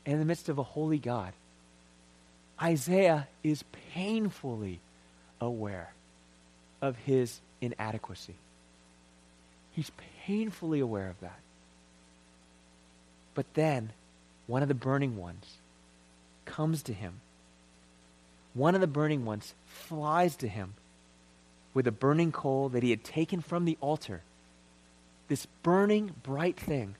in 0.06 0.20
the 0.20 0.26
midst 0.26 0.50
of 0.50 0.58
a 0.58 0.64
holy 0.64 0.98
God, 0.98 1.34
Isaiah 2.62 3.28
is 3.44 3.64
painfully 3.94 4.80
aware 5.42 5.94
of 6.82 6.96
his 6.98 7.42
inadequacy. 7.62 8.36
He's 9.74 9.92
painfully 10.26 10.80
aware 10.80 11.10
of 11.10 11.20
that. 11.20 11.40
But 13.34 13.54
then, 13.54 13.92
one 14.48 14.62
of 14.62 14.68
the 14.68 14.74
burning 14.74 15.18
ones 15.18 15.58
comes 16.46 16.82
to 16.84 16.94
him. 16.94 17.20
One 18.56 18.74
of 18.74 18.82
the 18.82 18.88
burning 18.88 19.26
ones 19.26 19.54
flies 19.68 20.36
to 20.38 20.48
him 20.48 20.74
with 21.74 21.86
a 21.86 21.92
burning 21.92 22.32
coal 22.32 22.70
that 22.70 22.82
he 22.82 22.90
had 22.90 23.04
taken 23.04 23.42
from 23.42 23.66
the 23.66 23.78
altar. 23.82 24.22
This 25.28 25.46
burning, 25.62 26.16
bright 26.24 26.58
thing. 26.58 26.96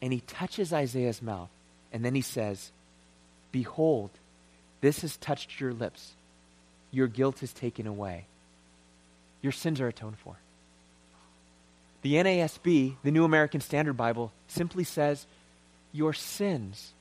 And 0.00 0.12
he 0.12 0.20
touches 0.20 0.72
Isaiah's 0.72 1.20
mouth 1.20 1.50
And 1.92 2.04
then 2.04 2.14
he 2.14 2.22
says, 2.22 2.70
Behold, 3.50 4.10
this 4.80 5.02
has 5.02 5.16
touched 5.18 5.60
your 5.60 5.74
lips. 5.74 6.12
Your 6.90 7.08
guilt 7.08 7.42
is 7.42 7.52
taken 7.52 7.86
away. 7.86 8.26
Your 9.42 9.52
sins 9.52 9.80
are 9.80 9.88
atoned 9.88 10.18
for. 10.18 10.36
The 12.02 12.14
NASB, 12.14 12.94
the 13.02 13.10
New 13.10 13.24
American 13.24 13.60
Standard 13.60 13.96
Bible, 13.96 14.32
simply 14.48 14.84
says, 14.84 15.26
Your 15.92 16.12
sins 16.12 16.92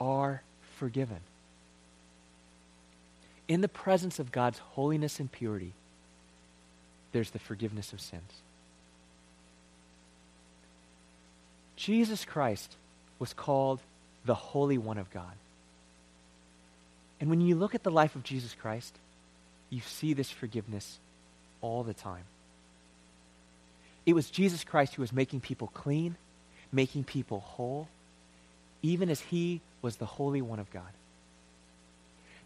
are 0.00 0.42
forgiven. 0.78 1.20
In 3.46 3.60
the 3.60 3.68
presence 3.68 4.18
of 4.18 4.32
God's 4.32 4.58
holiness 4.58 5.20
and 5.20 5.30
purity, 5.30 5.72
there's 7.12 7.30
the 7.30 7.38
forgiveness 7.38 7.92
of 7.92 8.00
sins. 8.00 8.32
Jesus 11.76 12.24
Christ 12.24 12.76
was 13.18 13.32
called 13.32 13.80
the 14.24 14.34
Holy 14.34 14.78
One 14.78 14.98
of 14.98 15.10
God. 15.10 15.32
And 17.20 17.30
when 17.30 17.40
you 17.40 17.54
look 17.54 17.74
at 17.74 17.82
the 17.82 17.90
life 17.90 18.16
of 18.16 18.22
Jesus 18.22 18.54
Christ, 18.54 18.94
you 19.70 19.80
see 19.80 20.14
this 20.14 20.30
forgiveness 20.30 20.98
all 21.60 21.82
the 21.82 21.94
time. 21.94 22.24
It 24.06 24.14
was 24.14 24.30
Jesus 24.30 24.64
Christ 24.64 24.94
who 24.94 25.02
was 25.02 25.12
making 25.12 25.40
people 25.40 25.68
clean, 25.68 26.16
making 26.72 27.04
people 27.04 27.40
whole, 27.40 27.88
even 28.82 29.08
as 29.08 29.20
he 29.20 29.60
was 29.80 29.96
the 29.96 30.06
Holy 30.06 30.42
One 30.42 30.58
of 30.58 30.70
God. 30.70 30.82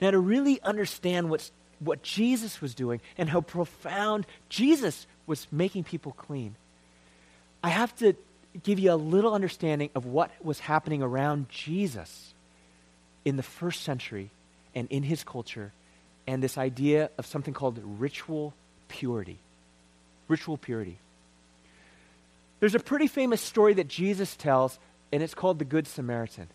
Now, 0.01 0.11
to 0.11 0.19
really 0.19 0.61
understand 0.63 1.31
what's, 1.31 1.51
what 1.81 2.03
Jesus 2.03 2.61
was 2.61 2.75
doing 2.75 3.01
and 3.17 3.29
how 3.29 3.41
profound 3.41 4.27
Jesus 4.49 5.07
was 5.27 5.47
making 5.51 5.85
people 5.85 6.13
clean, 6.13 6.55
I 7.63 7.71
have 7.71 7.95
to 7.97 8.15
give 8.63 8.79
you 8.79 8.93
a 8.93 8.97
little 8.97 9.35
understanding 9.35 9.91
of 9.95 10.07
what 10.07 10.31
was 10.43 10.61
happening 10.61 11.03
around 11.03 11.49
Jesus 11.49 12.35
in 13.25 13.37
the 13.37 13.43
first 13.43 13.83
century 13.83 14.31
and 14.75 14.89
in 14.91 15.03
his 15.03 15.25
culture 15.25 15.73
and 16.27 16.43
this 16.43 16.59
idea 16.59 17.11
of 17.19 17.27
something 17.27 17.55
called 17.55 17.81
ritual 17.99 18.55
purity. 18.89 19.39
Ritual 20.29 20.59
purity. 20.59 20.99
There's 22.61 22.75
a 22.75 22.81
pretty 22.81 23.07
famous 23.07 23.41
story 23.41 23.75
that 23.75 23.89
Jesus 23.89 24.37
tells, 24.37 24.79
and 25.11 25.23
it's 25.23 25.35
called 25.35 25.59
the 25.59 25.65
Good 25.65 25.87
Samaritan. 25.87 26.49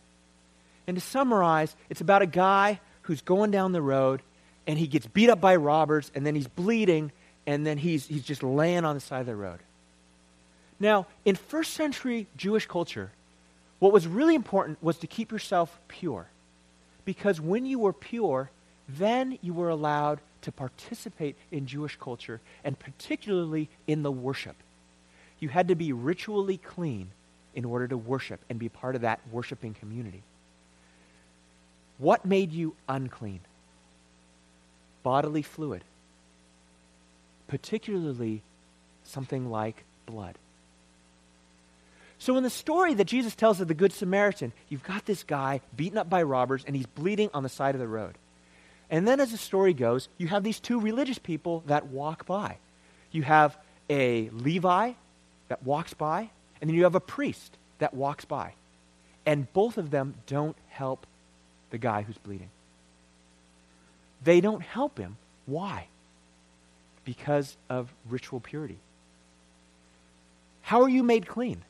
And 0.86 0.96
to 0.98 1.02
summarize, 1.02 1.76
it's 1.90 2.02
about 2.02 2.22
a 2.22 2.28
guy 2.28 2.80
who's 3.04 3.22
going 3.22 3.52
down 3.52 3.72
the 3.72 3.82
road 3.82 4.22
and 4.68 4.78
he 4.78 4.88
gets 4.88 5.08
beat 5.08 5.30
up 5.30 5.40
by 5.40 5.56
robbers 5.56 6.12
and 6.16 6.26
then 6.26 6.36
he's 6.36 6.48
bleeding 6.48 7.12
and 7.46 7.66
then 7.66 7.78
he's, 7.78 8.08
he's 8.08 8.24
just 8.24 8.44
laying 8.44 8.86
on 8.86 8.96
the 8.96 9.02
side 9.02 9.22
of 9.22 9.26
the 9.26 9.36
road. 9.36 9.60
Now, 10.80 11.08
in 11.26 11.36
first 11.36 11.74
century 11.74 12.28
Jewish 12.36 12.66
culture, 12.66 13.12
what 13.80 13.94
was 13.94 14.08
really 14.08 14.36
important 14.36 14.82
was 14.82 14.98
to 14.98 15.08
keep 15.08 15.32
yourself 15.32 15.80
pure. 15.88 16.28
Because 17.06 17.42
when 17.42 17.66
you 17.66 17.80
were 17.80 17.94
pure, 17.94 18.50
then 18.88 19.38
you 19.42 19.54
were 19.54 19.70
allowed 19.70 20.20
to 20.42 20.52
participate 20.52 21.36
in 21.52 21.68
Jewish 21.68 21.98
culture 21.98 22.40
and 22.64 22.78
particularly 22.78 23.70
in 23.88 24.04
the 24.04 24.12
worship. 24.12 24.56
You 25.40 25.50
had 25.50 25.68
to 25.68 25.76
be 25.76 25.92
ritually 25.92 26.58
clean 26.58 27.10
in 27.56 27.66
order 27.66 27.88
to 27.88 27.98
worship 27.98 28.40
and 28.50 28.58
be 28.58 28.70
part 28.70 28.96
of 28.96 29.02
that 29.02 29.20
worshiping 29.32 29.74
community. 29.74 30.24
What 31.98 32.26
made 32.26 32.52
you 32.52 32.76
unclean? 32.88 33.42
Bodily 35.04 35.42
fluid, 35.42 35.84
particularly 37.48 38.42
something 39.04 39.50
like 39.50 39.84
blood. 40.06 40.38
So, 42.20 42.38
in 42.38 42.44
the 42.44 42.50
story 42.50 42.94
that 42.94 43.04
Jesus 43.04 43.36
tells 43.36 43.60
of 43.60 43.68
the 43.68 43.74
Good 43.74 43.92
Samaritan, 43.92 44.54
you've 44.70 44.84
got 44.84 45.06
this 45.06 45.24
guy 45.24 45.60
beaten 45.76 45.98
up 45.98 46.10
by 46.10 46.24
robbers 46.24 46.64
and 46.66 46.74
he's 46.74 46.86
bleeding 46.86 47.30
on 47.34 47.44
the 47.44 47.50
side 47.50 47.76
of 47.76 47.82
the 47.82 47.88
road. 47.88 48.18
And 48.90 49.08
then, 49.08 49.20
as 49.20 49.32
the 49.32 49.38
story 49.38 49.74
goes, 49.74 50.08
you 50.18 50.28
have 50.28 50.44
these 50.44 50.60
two 50.60 50.80
religious 50.80 51.20
people 51.20 51.64
that 51.68 51.88
walk 51.88 52.26
by. 52.26 52.58
You 53.12 53.24
have 53.24 53.58
a 53.90 54.30
Levi 54.30 54.94
that 55.50 55.64
walks 55.64 55.94
by, 55.94 56.30
and 56.62 56.70
then 56.70 56.76
you 56.76 56.84
have 56.84 56.96
a 56.96 57.02
priest 57.02 57.58
that 57.80 57.94
walks 57.94 58.24
by. 58.24 58.54
And 59.26 59.52
both 59.52 59.78
of 59.78 59.92
them 59.92 60.16
don't 60.26 60.56
help 60.70 61.06
the 61.74 61.80
guy 61.80 62.04
who's 62.04 62.20
bleeding. 62.20 62.52
They 64.24 64.42
don't 64.42 64.62
help 64.62 65.00
him. 65.00 65.18
Why? 65.48 65.88
Because 67.04 67.58
of 67.68 67.92
ritual 68.08 68.40
purity. 68.40 68.78
How 70.62 70.84
are 70.84 70.88
you 70.88 71.02
made 71.02 71.26
clean? 71.28 71.64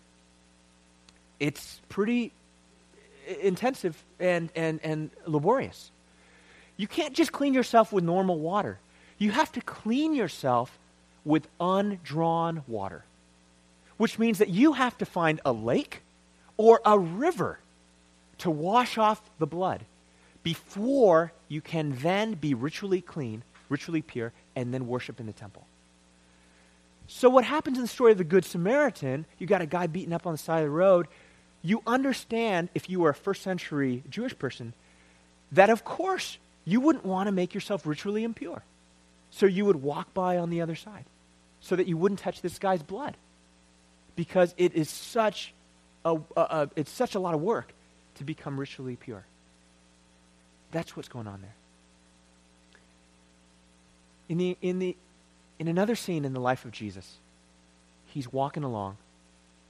It's 1.40 1.80
pretty 1.88 2.34
intensive 3.42 3.96
and, 4.20 4.50
and, 4.58 4.82
and 4.84 5.10
laborious. 5.26 5.90
You 6.76 6.86
can't 6.86 7.14
just 7.14 7.32
clean 7.32 7.54
yourself 7.54 7.94
with 7.94 8.04
normal 8.04 8.38
water. 8.38 8.80
You 9.18 9.32
have 9.32 9.54
to 9.54 9.62
clean 9.62 10.14
yourself 10.14 10.78
with 11.24 11.48
undrawn 11.62 12.64
water, 12.68 13.06
which 13.96 14.20
means 14.20 14.40
that 14.40 14.50
you 14.50 14.74
have 14.74 14.98
to 14.98 15.06
find 15.06 15.40
a 15.46 15.54
lake 15.54 16.02
or 16.58 16.82
a 16.86 17.00
river 17.00 17.60
to 18.40 18.52
wash 18.52 18.98
off 18.98 19.22
the 19.40 19.48
blood 19.48 19.86
before 20.44 21.32
you 21.48 21.62
can 21.62 21.96
then 22.02 22.34
be 22.34 22.54
ritually 22.54 23.02
clean, 23.02 23.44
ritually 23.70 24.02
pure, 24.02 24.34
and 24.56 24.74
then 24.74 24.88
worship 24.88 25.20
in 25.20 25.26
the 25.26 25.34
temple. 25.34 25.66
So, 27.08 27.30
what 27.30 27.44
happens 27.44 27.78
in 27.78 27.84
the 27.84 27.88
story 27.88 28.12
of 28.12 28.18
the 28.18 28.24
Good 28.24 28.46
Samaritan, 28.46 29.26
you 29.38 29.48
got 29.48 29.62
a 29.62 29.66
guy 29.66 29.88
beaten 29.88 30.14
up 30.14 30.26
on 30.26 30.34
the 30.34 30.38
side 30.38 30.60
of 30.60 30.66
the 30.66 30.70
road. 30.70 31.08
You 31.62 31.82
understand, 31.88 32.70
if 32.74 32.90
you 32.90 33.00
were 33.00 33.10
a 33.10 33.16
first 33.16 33.42
century 33.42 34.04
Jewish 34.10 34.38
person, 34.38 34.74
that 35.52 35.70
of 35.70 35.84
course 35.84 36.38
you 36.66 36.80
wouldn't 36.80 37.06
want 37.06 37.28
to 37.28 37.32
make 37.32 37.54
yourself 37.54 37.86
ritually 37.86 38.24
impure. 38.24 38.64
So, 39.32 39.46
you 39.46 39.66
would 39.66 39.78
walk 39.78 40.14
by 40.14 40.38
on 40.38 40.50
the 40.50 40.62
other 40.62 40.76
side 40.76 41.06
so 41.60 41.76
that 41.76 41.88
you 41.88 41.98
wouldn't 41.98 42.20
touch 42.20 42.42
this 42.42 42.60
guy's 42.60 42.84
blood. 42.84 43.16
Because 44.16 44.54
it 44.58 44.76
is 44.76 44.90
such 44.90 45.54
a, 46.06 46.16
a, 46.38 46.42
a 46.42 46.70
it's 46.76 46.92
such 46.92 47.16
a 47.16 47.20
lot 47.20 47.34
of 47.34 47.42
work 47.42 47.74
to 48.16 48.24
become 48.24 48.60
ritually 48.60 48.96
pure. 48.96 49.26
That's 50.74 50.98
what's 50.98 51.08
going 51.08 51.28
on 51.28 51.40
there. 51.42 51.56
In, 54.28 54.38
the, 54.40 54.58
in, 54.62 54.80
the, 54.80 54.98
in 55.60 55.68
another 55.68 55.96
scene 55.96 56.26
in 56.26 56.34
the 56.34 56.40
life 56.40 56.66
of 56.66 56.72
Jesus, 56.72 57.18
he's 58.08 58.34
walking 58.34 58.64
along, 58.64 58.98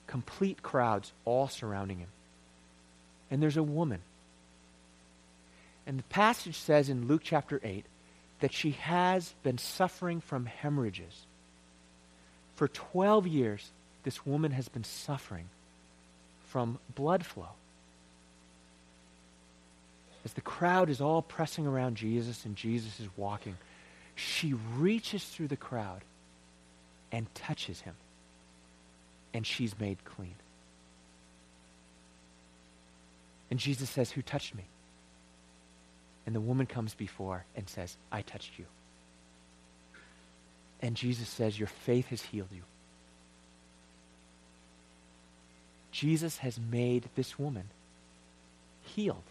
complete 0.07 0.63
crowds 0.63 1.11
all 1.25 1.47
surrounding 1.47 1.99
him. 1.99 2.07
And 3.29 3.41
there's 3.41 3.57
a 3.57 3.63
woman. 3.63 3.99
And 5.85 5.99
the 5.99 6.03
passage 6.03 6.55
says 6.55 6.87
in 6.87 7.07
Luke 7.07 7.21
chapter 7.23 7.59
8 7.61 7.85
that 8.39 8.53
she 8.53 8.71
has 8.71 9.33
been 9.43 9.57
suffering 9.57 10.21
from 10.21 10.45
hemorrhages. 10.45 11.25
For 12.55 12.69
12 12.69 13.27
years, 13.27 13.71
this 14.03 14.25
woman 14.25 14.51
has 14.51 14.69
been 14.69 14.83
suffering 14.85 15.49
from 16.47 16.79
blood 16.95 17.25
flow 17.25 17.49
as 20.25 20.33
the 20.33 20.41
crowd 20.41 20.89
is 20.89 21.01
all 21.01 21.21
pressing 21.21 21.67
around 21.67 21.97
Jesus 21.97 22.45
and 22.45 22.55
Jesus 22.55 22.99
is 22.99 23.07
walking, 23.17 23.57
she 24.15 24.53
reaches 24.77 25.23
through 25.23 25.49
the 25.49 25.57
crowd 25.57 26.01
and 27.11 27.33
touches 27.35 27.81
him. 27.81 27.95
And 29.33 29.45
she's 29.45 29.79
made 29.79 29.97
clean. 30.05 30.35
And 33.49 33.59
Jesus 33.59 33.89
says, 33.89 34.11
Who 34.11 34.21
touched 34.21 34.55
me? 34.55 34.63
And 36.25 36.33
the 36.33 36.41
woman 36.41 36.65
comes 36.65 36.93
before 36.93 37.45
and 37.55 37.67
says, 37.67 37.97
I 38.11 38.21
touched 38.21 38.57
you. 38.57 38.65
And 40.81 40.95
Jesus 40.95 41.27
says, 41.27 41.57
Your 41.57 41.67
faith 41.67 42.07
has 42.07 42.21
healed 42.21 42.49
you. 42.51 42.61
Jesus 45.91 46.37
has 46.37 46.59
made 46.59 47.09
this 47.15 47.37
woman 47.37 47.65
healed 48.81 49.23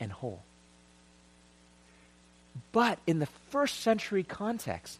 and 0.00 0.10
whole. 0.10 0.40
But 2.72 2.98
in 3.06 3.18
the 3.18 3.28
first 3.50 3.80
century 3.80 4.22
context, 4.22 4.98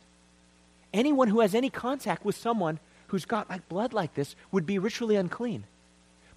anyone 0.93 1.29
who 1.29 1.41
has 1.41 1.55
any 1.55 1.71
contact 1.71 2.25
with 2.25 2.37
someone 2.37 2.79
who's 3.09 3.25
got 3.25 3.51
like 3.51 3.69
blood 3.69 3.93
like 3.93 4.15
this 4.15 4.37
would 4.53 4.67
be 4.67 4.79
ritually 4.79 5.17
unclean. 5.17 5.65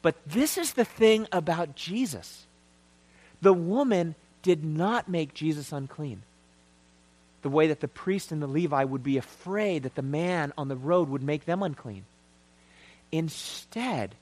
But 0.02 0.16
this 0.26 0.58
is 0.58 0.74
the 0.74 0.86
thing 0.86 1.28
about 1.32 1.76
Jesus. 1.76 2.46
The 3.42 3.54
woman 3.54 4.16
did 4.42 4.64
not 4.64 5.08
make 5.10 5.34
Jesus 5.34 5.72
unclean. 5.72 6.22
The 7.42 7.50
way 7.50 7.68
that 7.68 7.80
the 7.80 7.88
priest 7.88 8.32
and 8.32 8.42
the 8.42 8.48
Levi 8.48 8.84
would 8.84 9.04
be 9.04 9.18
afraid 9.18 9.84
that 9.84 9.96
the 9.96 10.02
man 10.02 10.54
on 10.58 10.68
the 10.68 10.76
road 10.76 11.10
would 11.10 11.24
make 11.24 11.46
them 11.46 11.64
unclean. 11.64 12.06
Instead, 13.12 14.16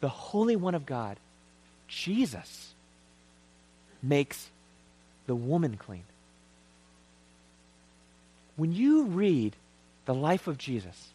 the 0.00 0.08
Holy 0.08 0.56
One 0.56 0.74
of 0.74 0.86
God, 0.86 1.16
Jesus, 1.88 2.71
makes 4.02 4.48
the 5.26 5.34
woman 5.34 5.76
clean. 5.76 6.04
When 8.56 8.72
you 8.72 9.04
read 9.04 9.54
the 10.04 10.14
life 10.14 10.46
of 10.46 10.58
Jesus, 10.58 11.10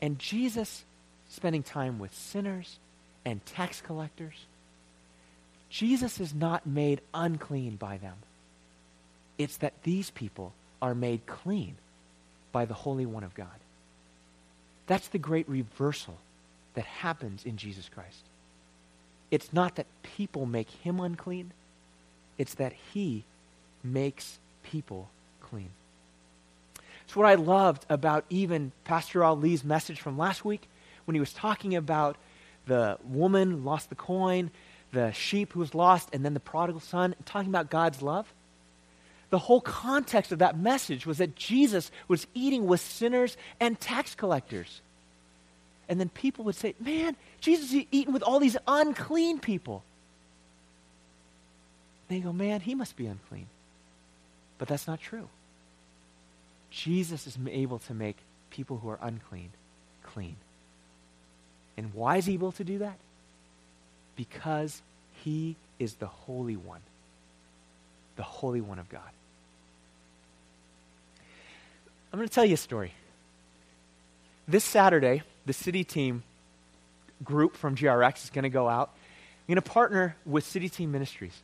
and 0.00 0.18
Jesus 0.18 0.84
spending 1.32 1.62
time 1.62 1.98
with 1.98 2.14
sinners 2.14 2.78
and 3.24 3.44
tax 3.46 3.80
collectors. 3.80 4.34
Jesus 5.70 6.20
is 6.20 6.34
not 6.34 6.66
made 6.66 7.00
unclean 7.14 7.76
by 7.76 7.96
them. 7.96 8.16
It's 9.38 9.56
that 9.58 9.82
these 9.82 10.10
people 10.10 10.52
are 10.82 10.94
made 10.94 11.26
clean 11.26 11.76
by 12.52 12.66
the 12.66 12.74
Holy 12.74 13.06
One 13.06 13.24
of 13.24 13.34
God. 13.34 13.46
That's 14.86 15.08
the 15.08 15.18
great 15.18 15.48
reversal 15.48 16.18
that 16.74 16.84
happens 16.84 17.46
in 17.46 17.56
Jesus 17.56 17.88
Christ. 17.88 18.24
It's 19.32 19.50
not 19.50 19.76
that 19.76 19.86
people 20.02 20.44
make 20.44 20.68
him 20.68 21.00
unclean, 21.00 21.52
it's 22.36 22.54
that 22.54 22.74
he 22.92 23.24
makes 23.82 24.38
people 24.62 25.08
clean. 25.40 25.70
It's 27.04 27.16
what 27.16 27.26
I 27.26 27.34
loved 27.34 27.86
about 27.88 28.26
even 28.28 28.72
Pastor 28.84 29.24
Ali's 29.24 29.64
message 29.64 30.00
from 30.00 30.18
last 30.18 30.44
week 30.44 30.68
when 31.06 31.14
he 31.14 31.20
was 31.20 31.32
talking 31.32 31.74
about 31.74 32.16
the 32.66 32.98
woman 33.02 33.64
lost 33.64 33.88
the 33.88 33.94
coin, 33.94 34.50
the 34.92 35.12
sheep 35.12 35.54
who 35.54 35.60
was 35.60 35.74
lost, 35.74 36.10
and 36.12 36.24
then 36.24 36.34
the 36.34 36.40
prodigal 36.40 36.80
son, 36.80 37.14
talking 37.24 37.48
about 37.48 37.70
God's 37.70 38.02
love. 38.02 38.32
The 39.30 39.38
whole 39.38 39.62
context 39.62 40.30
of 40.30 40.40
that 40.40 40.58
message 40.58 41.06
was 41.06 41.16
that 41.18 41.36
Jesus 41.36 41.90
was 42.06 42.26
eating 42.34 42.66
with 42.66 42.82
sinners 42.82 43.38
and 43.58 43.80
tax 43.80 44.14
collectors. 44.14 44.82
And 45.92 46.00
then 46.00 46.08
people 46.08 46.46
would 46.46 46.54
say, 46.54 46.74
Man, 46.80 47.16
Jesus 47.42 47.70
is 47.70 47.84
eating 47.90 48.14
with 48.14 48.22
all 48.22 48.40
these 48.40 48.56
unclean 48.66 49.40
people. 49.40 49.84
They 52.08 52.20
go, 52.20 52.32
Man, 52.32 52.62
he 52.62 52.74
must 52.74 52.96
be 52.96 53.04
unclean. 53.04 53.44
But 54.56 54.68
that's 54.68 54.86
not 54.86 55.02
true. 55.02 55.28
Jesus 56.70 57.26
is 57.26 57.36
able 57.46 57.78
to 57.80 57.92
make 57.92 58.16
people 58.48 58.78
who 58.78 58.88
are 58.88 58.98
unclean 59.02 59.50
clean. 60.02 60.36
And 61.76 61.92
why 61.92 62.16
is 62.16 62.24
he 62.24 62.32
able 62.32 62.52
to 62.52 62.64
do 62.64 62.78
that? 62.78 62.96
Because 64.16 64.80
he 65.22 65.56
is 65.78 65.96
the 65.96 66.06
Holy 66.06 66.56
One, 66.56 66.80
the 68.16 68.22
Holy 68.22 68.62
One 68.62 68.78
of 68.78 68.88
God. 68.88 69.10
I'm 72.10 72.18
going 72.18 72.26
to 72.26 72.34
tell 72.34 72.46
you 72.46 72.54
a 72.54 72.56
story. 72.56 72.94
This 74.48 74.64
Saturday, 74.64 75.22
the 75.46 75.52
city 75.52 75.84
team 75.84 76.22
group 77.22 77.56
from 77.56 77.76
GRX 77.76 78.24
is 78.24 78.30
going 78.30 78.44
to 78.44 78.50
go 78.50 78.68
out. 78.68 78.90
We're 79.46 79.54
going 79.54 79.62
to 79.62 79.70
partner 79.70 80.16
with 80.24 80.44
City 80.44 80.68
Team 80.68 80.92
Ministries. 80.92 81.42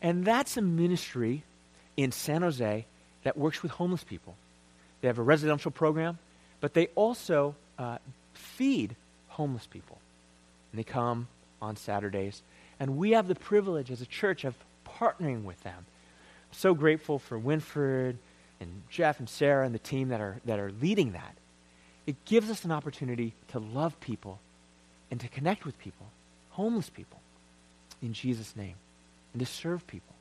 And 0.00 0.24
that's 0.24 0.56
a 0.56 0.62
ministry 0.62 1.42
in 1.96 2.12
San 2.12 2.42
Jose 2.42 2.84
that 3.24 3.36
works 3.36 3.62
with 3.62 3.72
homeless 3.72 4.04
people. 4.04 4.36
They 5.00 5.08
have 5.08 5.18
a 5.18 5.22
residential 5.22 5.70
program, 5.70 6.18
but 6.60 6.74
they 6.74 6.88
also 6.94 7.54
uh, 7.78 7.98
feed 8.34 8.96
homeless 9.28 9.66
people. 9.66 9.98
And 10.72 10.78
they 10.78 10.84
come 10.84 11.28
on 11.60 11.76
Saturdays. 11.76 12.42
And 12.80 12.96
we 12.96 13.12
have 13.12 13.28
the 13.28 13.34
privilege 13.34 13.90
as 13.90 14.00
a 14.00 14.06
church 14.06 14.44
of 14.44 14.54
partnering 14.86 15.44
with 15.44 15.60
them. 15.62 15.78
I'm 15.78 16.58
so 16.58 16.74
grateful 16.74 17.18
for 17.18 17.38
Winford 17.38 18.18
and 18.60 18.82
Jeff 18.90 19.18
and 19.18 19.28
Sarah 19.28 19.64
and 19.66 19.74
the 19.74 19.80
team 19.80 20.08
that 20.08 20.20
are, 20.20 20.40
that 20.44 20.58
are 20.58 20.72
leading 20.80 21.12
that. 21.12 21.34
It 22.08 22.24
gives 22.24 22.48
us 22.48 22.64
an 22.64 22.72
opportunity 22.72 23.34
to 23.48 23.58
love 23.58 24.00
people 24.00 24.38
and 25.10 25.20
to 25.20 25.28
connect 25.28 25.66
with 25.66 25.78
people, 25.78 26.06
homeless 26.52 26.88
people, 26.88 27.20
in 28.00 28.14
Jesus' 28.14 28.56
name, 28.56 28.76
and 29.34 29.40
to 29.40 29.44
serve 29.44 29.86
people. 29.86 30.14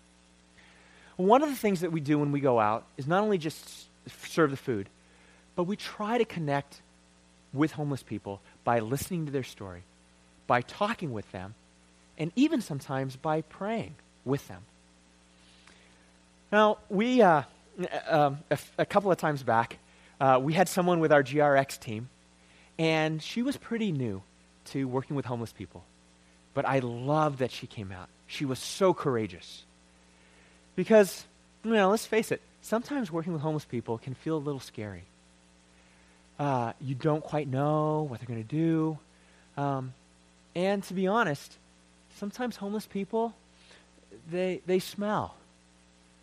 One 1.16 1.42
of 1.42 1.48
the 1.48 1.56
things 1.56 1.80
that 1.80 1.94
we 1.94 2.02
do 2.02 2.20
when 2.20 2.34
we 2.34 2.42
go 2.42 2.60
out 2.60 2.84
is 2.98 3.08
not 3.08 3.24
only 3.24 3.38
just 3.38 3.88
serve 4.28 4.52
the 4.52 4.58
food, 4.58 4.90
but 5.56 5.64
we 5.64 5.78
try 5.78 6.18
to 6.18 6.26
connect 6.26 6.82
with 7.54 7.72
homeless 7.72 8.04
people 8.04 8.42
by 8.66 8.80
listening 8.80 9.26
to 9.26 9.32
their 9.32 9.44
story, 9.44 9.84
by 10.46 10.60
talking 10.60 11.14
with 11.14 11.32
them, 11.32 11.56
and 12.18 12.34
even 12.36 12.60
sometimes 12.60 13.16
by 13.16 13.44
praying 13.44 13.96
with 14.26 14.46
them. 14.50 14.64
Now, 16.52 16.80
we, 16.90 17.22
uh, 17.22 17.44
um, 18.10 18.40
a, 18.52 18.60
a, 18.78 18.86
couple 18.86 19.10
of 19.10 19.18
times 19.18 19.42
back, 19.42 19.78
uh, 20.20 20.40
we 20.42 20.54
had 20.54 20.68
someone 20.68 21.00
with 21.00 21.12
our 21.12 21.24
GRX 21.24 21.80
team, 21.80 22.10
and 22.80 23.22
she 23.22 23.42
was 23.42 23.58
pretty 23.58 23.92
new 23.92 24.22
to 24.66 24.88
working 24.88 25.16
with 25.16 25.26
homeless 25.26 25.52
people. 25.52 25.84
But 26.54 26.66
I 26.66 26.80
loved 26.80 27.40
that 27.40 27.52
she 27.52 27.68
came 27.68 27.92
out. 27.92 28.10
She 28.26 28.46
was 28.46 28.60
so 28.60 28.94
courageous. 28.94 29.64
Because, 30.76 31.26
you 31.64 31.72
know, 31.72 31.90
let's 31.90 32.06
face 32.06 32.32
it, 32.32 32.42
sometimes 32.62 33.12
working 33.12 33.34
with 33.34 33.42
homeless 33.42 33.66
people 33.66 33.98
can 33.98 34.14
feel 34.14 34.38
a 34.38 34.40
little 34.40 34.60
scary. 34.60 35.04
Uh, 36.40 36.74
you 36.82 36.96
don't 36.96 37.24
quite 37.24 37.48
know 37.48 38.06
what 38.10 38.20
they're 38.20 38.28
going 38.28 38.44
to 38.44 38.56
do. 38.56 38.98
Um, 39.56 39.94
and 40.56 40.84
to 40.84 40.94
be 40.94 41.08
honest, 41.08 41.58
sometimes 42.18 42.58
homeless 42.58 42.86
people, 42.86 43.34
they, 44.30 44.62
they 44.66 44.80
smell. 44.80 45.36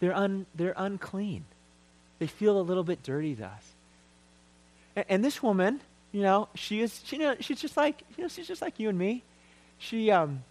They're, 0.00 0.14
un, 0.14 0.46
they're 0.54 0.74
unclean. 0.76 1.44
They 2.18 2.26
feel 2.26 2.61
a 2.61 2.62
little 2.62 2.85
bit 2.85 3.02
dirty 3.02 3.35
to 3.37 3.46
us. 3.46 3.74
And, 4.96 5.24
this 5.24 5.42
woman, 5.42 5.80
you 6.12 6.22
know, 6.22 6.48
she 6.54 6.80
is, 6.80 7.00
she, 7.04 7.16
you 7.16 7.22
know, 7.22 7.35
she's 7.40 7.61
just 7.61 7.76
like, 7.76 8.02
you 8.16 8.22
know, 8.22 8.28
she's 8.28 8.46
just 8.46 8.62
like 8.62 8.78
you 8.78 8.88
and 8.88 8.98
me. 8.98 9.22
She, 9.78 10.11
um, 10.11 10.42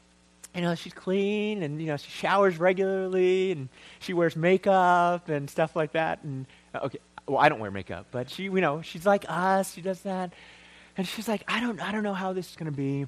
you 0.53 0.61
know, 0.61 0.75
she's 0.75 0.93
clean 0.93 1.63
and, 1.63 1.81
you 1.81 1.87
know, 1.87 1.97
she 1.97 2.11
showers 2.11 2.59
regularly 2.59 3.53
and 3.53 3.69
she 3.99 4.13
wears 4.13 4.35
makeup 4.35 5.29
and 5.29 5.49
stuff 5.49 5.75
like 5.75 5.93
that. 5.93 6.23
And, 6.23 6.45
uh, 6.75 6.79
okay, 6.83 6.99
well, 7.27 7.39
I 7.39 7.49
don't 7.49 7.59
wear 7.59 7.71
makeup, 7.71 8.07
but 8.11 8.29
she, 8.29 8.43
you 8.43 8.61
know, 8.61 8.81
she's 8.81 9.05
like 9.05 9.25
us. 9.27 9.73
She 9.73 9.81
does 9.81 10.01
that. 10.01 10.33
And 10.97 11.07
she's 11.07 11.27
like, 11.27 11.43
I 11.47 11.59
don't, 11.59 11.81
I 11.81 11.91
don't 11.91 12.03
know 12.03 12.13
how 12.13 12.33
this 12.33 12.49
is 12.49 12.55
going 12.55 12.71
to 12.71 12.77
be. 12.77 13.01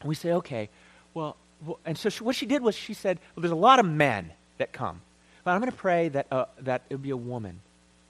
And 0.00 0.08
we 0.08 0.14
say, 0.14 0.32
okay, 0.32 0.70
well, 1.12 1.36
well 1.66 1.78
and 1.84 1.98
so 1.98 2.08
she, 2.08 2.24
what 2.24 2.36
she 2.36 2.46
did 2.46 2.62
was 2.62 2.74
she 2.74 2.94
said, 2.94 3.18
well, 3.34 3.42
there's 3.42 3.52
a 3.52 3.56
lot 3.56 3.78
of 3.78 3.86
men 3.86 4.30
that 4.58 4.72
come. 4.72 5.00
But 5.44 5.52
I'm 5.52 5.60
going 5.60 5.70
to 5.72 5.76
pray 5.76 6.08
that, 6.10 6.26
uh, 6.30 6.46
that 6.60 6.82
it'll 6.88 7.02
be 7.02 7.10
a 7.10 7.16
woman, 7.16 7.60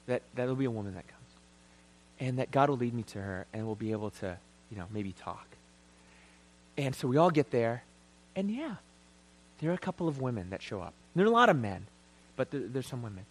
that, 0.07 0.23
that 0.35 0.45
it'll 0.45 0.55
be 0.57 0.65
a 0.67 0.71
woman 0.71 0.95
that 0.95 1.07
comes. 1.09 1.20
And 2.21 2.39
that 2.39 2.51
God 2.51 2.69
will 2.69 2.77
lead 2.77 2.95
me 2.95 3.03
to 3.05 3.19
her 3.19 3.47
and 3.53 3.67
we'll 3.67 3.75
be 3.75 3.93
able 3.93 4.11
to, 4.11 4.37
you 4.71 4.77
know, 4.77 4.85
maybe 4.93 5.13
talk. 5.13 5.47
And 6.77 6.95
so 6.95 7.09
we 7.09 7.17
all 7.17 7.31
get 7.31 7.51
there, 7.51 7.83
and 8.37 8.51
yeah, 8.51 8.77
there 9.59 9.71
are 9.71 9.75
a 9.75 9.79
couple 9.79 10.07
of 10.07 10.21
women 10.21 10.51
that 10.51 10.63
show 10.63 10.81
up. 10.81 10.95
There 11.15 11.25
are 11.25 11.29
a 11.29 11.33
lot 11.33 11.49
of 11.49 11.59
men, 11.59 11.87
but 12.37 12.51
there, 12.51 12.61
there's 12.61 12.87
some 12.87 13.03
women. 13.03 13.25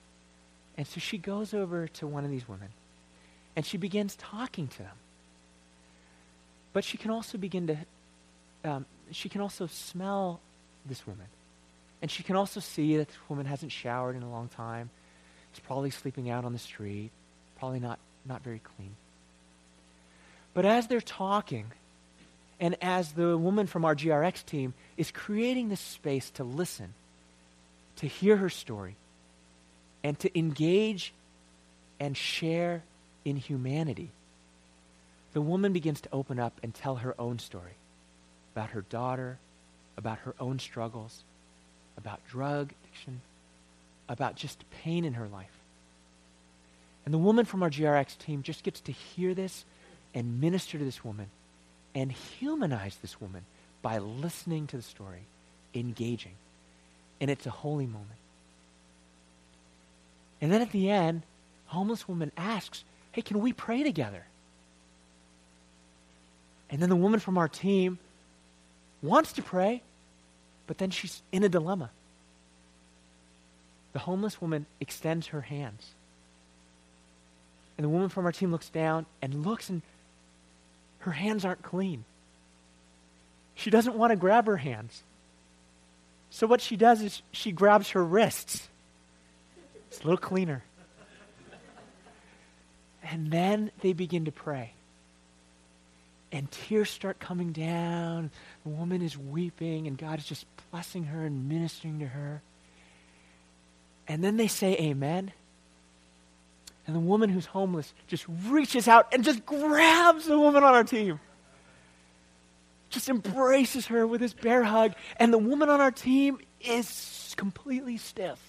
And 0.78 0.86
so 0.86 1.00
she 1.00 1.18
goes 1.18 1.54
over 1.54 1.88
to 1.88 2.08
one 2.08 2.26
of 2.26 2.32
these 2.32 2.48
women, 2.48 2.70
and 3.56 3.66
she 3.66 3.78
begins 3.78 4.16
talking 4.16 4.68
to 4.68 4.78
them. 4.80 4.96
But 6.74 6.84
she 6.84 6.98
can 6.98 7.12
also 7.12 7.38
begin 7.38 7.68
to, 7.68 7.78
um, 8.64 8.86
she 9.12 9.30
can 9.30 9.42
also 9.42 9.68
smell 9.68 10.40
this 10.86 11.08
woman. 11.08 11.26
And 12.02 12.12
she 12.12 12.24
can 12.24 12.36
also 12.36 12.60
see 12.60 12.98
that 12.98 13.08
this 13.08 13.18
woman 13.28 13.46
hasn't 13.46 13.72
showered 13.72 14.16
in 14.16 14.24
a 14.24 14.30
long 14.30 14.48
time. 14.48 14.90
She's 15.54 15.62
probably 15.62 15.90
sleeping 15.90 16.30
out 16.30 16.46
on 16.46 16.54
the 16.54 16.60
street, 16.60 17.10
probably 17.58 17.80
not, 17.80 18.00
not 18.26 18.44
very 18.44 18.60
clean. 18.60 18.96
But 20.54 20.66
as 20.66 20.88
they're 20.88 21.02
talking, 21.02 21.72
and 22.60 22.76
as 22.82 23.14
the 23.14 23.38
woman 23.38 23.68
from 23.68 23.86
our 23.86 23.96
GRX 23.96 24.46
team 24.46 24.74
is 24.98 25.12
creating 25.12 25.70
this 25.70 25.80
space 25.80 26.30
to 26.32 26.44
listen, 26.44 26.94
to 27.98 28.08
hear 28.08 28.38
her 28.38 28.50
story, 28.50 28.96
and 30.04 30.18
to 30.20 30.38
engage 30.38 31.14
and 32.00 32.16
share 32.16 32.84
in 33.26 33.36
humanity, 33.36 34.10
the 35.34 35.42
woman 35.42 35.74
begins 35.74 36.02
to 36.02 36.10
open 36.12 36.40
up 36.40 36.54
and 36.64 36.74
tell 36.74 36.96
her 36.98 37.14
own 37.20 37.40
story 37.40 37.74
about 38.54 38.72
her 38.72 38.82
daughter, 38.82 39.38
about 39.98 40.20
her 40.20 40.34
own 40.40 40.60
struggles, 40.60 41.24
about 41.98 42.20
drug 42.30 42.74
addiction, 42.84 43.22
about 44.08 44.36
just 44.36 44.64
pain 44.84 45.06
in 45.06 45.14
her 45.14 45.28
life. 45.28 45.59
And 47.06 47.14
the 47.14 47.18
woman 47.18 47.46
from 47.46 47.64
our 47.64 47.70
GRX 47.70 48.18
team 48.18 48.44
just 48.44 48.64
gets 48.64 48.82
to 48.82 48.92
hear 48.92 49.34
this 49.34 49.66
and 50.14 50.42
minister 50.42 50.78
to 50.78 50.84
this 50.84 51.04
woman 51.04 51.28
and 51.96 52.12
humanize 52.12 52.98
this 53.02 53.20
woman 53.20 53.44
by 53.82 53.98
listening 53.98 54.68
to 54.68 54.78
the 54.78 54.84
story, 54.84 55.24
engaging. 55.74 56.34
And 57.22 57.30
it's 57.30 57.46
a 57.46 57.52
holy 57.52 57.86
moment. 57.86 58.08
And 60.42 60.52
then 60.52 60.62
at 60.62 60.72
the 60.72 60.90
end, 60.90 61.24
homeless 61.68 62.08
woman 62.08 62.32
asks, 62.38 62.84
Hey, 63.12 63.22
can 63.22 63.40
we 63.40 63.54
pray 63.54 63.84
together? 63.84 64.26
And 66.70 66.82
then 66.82 66.90
the 66.90 66.96
woman 66.96 67.20
from 67.20 67.38
our 67.38 67.48
team 67.48 67.98
wants 69.02 69.34
to 69.34 69.42
pray, 69.42 69.82
but 70.68 70.78
then 70.78 70.92
she's 70.92 71.22
in 71.32 71.44
a 71.44 71.50
dilemma. 71.50 71.90
The 73.94 74.00
homeless 74.00 74.40
woman 74.40 74.68
extends 74.80 75.28
her 75.28 75.42
hands. 75.42 75.94
And 77.80 77.86
the 77.86 77.90
woman 77.90 78.10
from 78.10 78.26
our 78.26 78.34
team 78.34 78.52
looks 78.52 78.68
down 78.68 79.06
and 79.22 79.46
looks, 79.46 79.70
and 79.70 79.82
her 81.00 81.14
hands 81.14 81.46
aren't 81.46 81.64
clean. 81.64 82.04
She 83.56 83.70
doesn't 83.70 83.96
want 83.96 84.12
to 84.12 84.18
grab 84.18 84.48
her 84.48 84.58
hands. 84.58 85.02
So 86.30 86.46
what 86.46 86.60
she 86.60 86.76
does 86.76 87.02
is 87.02 87.22
she 87.32 87.54
grabs 87.54 87.92
her 87.92 88.04
wrists. 88.04 88.68
It's 89.88 90.02
a 90.02 90.04
little 90.04 90.18
cleaner. 90.18 90.66
And 93.02 93.32
then 93.32 93.72
they 93.80 93.94
begin 93.94 94.26
to 94.26 94.32
pray. 94.34 94.74
and 96.32 96.50
tears 96.52 96.90
start 96.90 97.20
coming 97.20 97.52
down. 97.52 98.32
The 98.64 98.70
woman 98.70 99.02
is 99.02 99.18
weeping, 99.18 99.88
and 99.88 99.98
God 99.98 100.20
is 100.20 100.26
just 100.26 100.46
blessing 100.72 101.06
her 101.06 101.26
and 101.26 101.50
ministering 101.50 102.00
to 102.00 102.08
her. 102.08 102.42
And 104.08 104.24
then 104.24 104.38
they 104.38 104.48
say 104.48 104.76
amen. 104.78 105.32
And 106.90 106.96
the 106.96 107.02
woman 107.02 107.30
who's 107.30 107.46
homeless 107.46 107.94
just 108.08 108.26
reaches 108.48 108.88
out 108.88 109.14
and 109.14 109.24
just 109.24 109.46
grabs 109.46 110.26
the 110.26 110.40
woman 110.40 110.64
on 110.64 110.74
our 110.74 110.84
team. 110.84 111.20
Just 112.90 113.10
embraces 113.10 113.86
her 113.86 114.08
with 114.08 114.22
this 114.22 114.34
bear 114.34 114.64
hug. 114.64 114.96
And 115.18 115.32
the 115.32 115.38
woman 115.38 115.70
on 115.70 115.82
our 115.82 115.92
team 115.92 116.40
is 116.60 117.36
completely 117.38 117.98
stiff. 117.98 118.40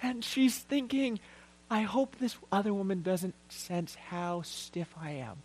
and 0.00 0.24
she's 0.24 0.56
thinking, 0.56 1.18
I 1.68 1.80
hope 1.80 2.14
this 2.20 2.36
other 2.52 2.72
woman 2.72 3.02
doesn't 3.02 3.34
sense 3.48 3.96
how 3.96 4.42
stiff 4.42 4.94
I 5.02 5.10
am. 5.14 5.38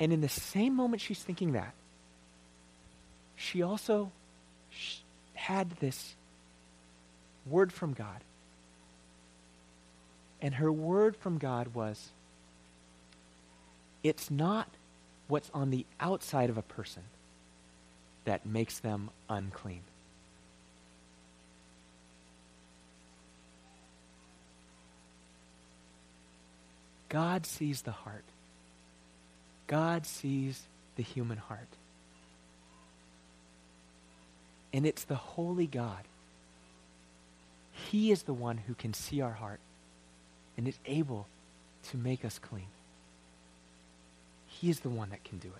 And 0.00 0.12
in 0.12 0.20
the 0.20 0.28
same 0.28 0.74
moment 0.74 1.00
she's 1.00 1.22
thinking 1.22 1.52
that, 1.52 1.74
she 3.36 3.62
also 3.62 4.10
had 5.34 5.70
this 5.78 6.16
word 7.46 7.72
from 7.72 7.92
God. 7.92 8.24
And 10.40 10.54
her 10.54 10.70
word 10.70 11.16
from 11.16 11.38
God 11.38 11.74
was 11.74 12.10
it's 14.02 14.30
not 14.30 14.68
what's 15.26 15.50
on 15.52 15.70
the 15.70 15.84
outside 16.00 16.50
of 16.50 16.56
a 16.56 16.62
person 16.62 17.02
that 18.24 18.46
makes 18.46 18.78
them 18.78 19.10
unclean. 19.28 19.82
God 27.08 27.46
sees 27.46 27.82
the 27.82 27.90
heart. 27.90 28.24
God 29.66 30.06
sees 30.06 30.62
the 30.96 31.02
human 31.02 31.38
heart. 31.38 31.68
And 34.72 34.86
it's 34.86 35.04
the 35.04 35.14
holy 35.14 35.66
God. 35.66 36.04
He 37.72 38.10
is 38.10 38.24
the 38.24 38.34
one 38.34 38.58
who 38.58 38.74
can 38.74 38.92
see 38.92 39.20
our 39.20 39.32
heart 39.32 39.60
and 40.58 40.68
is 40.68 40.78
able 40.84 41.26
to 41.90 41.96
make 41.96 42.24
us 42.24 42.38
clean. 42.38 42.66
He 44.48 44.68
is 44.68 44.80
the 44.80 44.90
one 44.90 45.10
that 45.10 45.22
can 45.24 45.38
do 45.38 45.48
it. 45.48 45.54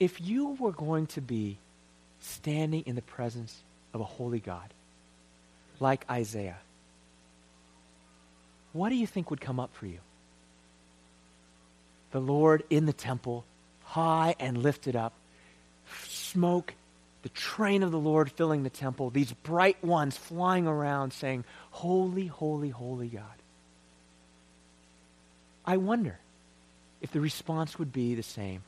If 0.00 0.20
you 0.20 0.48
were 0.58 0.72
going 0.72 1.06
to 1.08 1.20
be 1.20 1.56
standing 2.20 2.82
in 2.84 2.96
the 2.96 3.02
presence 3.02 3.56
of 3.94 4.00
a 4.00 4.04
holy 4.04 4.40
God, 4.40 4.74
like 5.78 6.04
Isaiah, 6.10 6.58
what 8.72 8.88
do 8.88 8.96
you 8.96 9.06
think 9.06 9.30
would 9.30 9.40
come 9.40 9.60
up 9.60 9.70
for 9.74 9.86
you? 9.86 10.00
The 12.10 12.20
Lord 12.20 12.64
in 12.68 12.86
the 12.86 12.92
temple, 12.92 13.44
high 13.84 14.34
and 14.40 14.58
lifted 14.58 14.96
up, 14.96 15.12
smoke, 16.08 16.74
the 17.24 17.30
train 17.30 17.82
of 17.82 17.90
the 17.90 17.98
Lord 17.98 18.30
filling 18.30 18.64
the 18.64 18.70
temple, 18.70 19.08
these 19.08 19.32
bright 19.32 19.82
ones 19.82 20.14
flying 20.14 20.66
around 20.66 21.14
saying, 21.14 21.46
Holy, 21.70 22.26
holy, 22.26 22.68
holy 22.68 23.08
God. 23.08 23.24
I 25.64 25.78
wonder 25.78 26.18
if 27.00 27.12
the 27.12 27.22
response 27.22 27.78
would 27.78 27.94
be 27.94 28.14
the 28.14 28.22
same. 28.22 28.60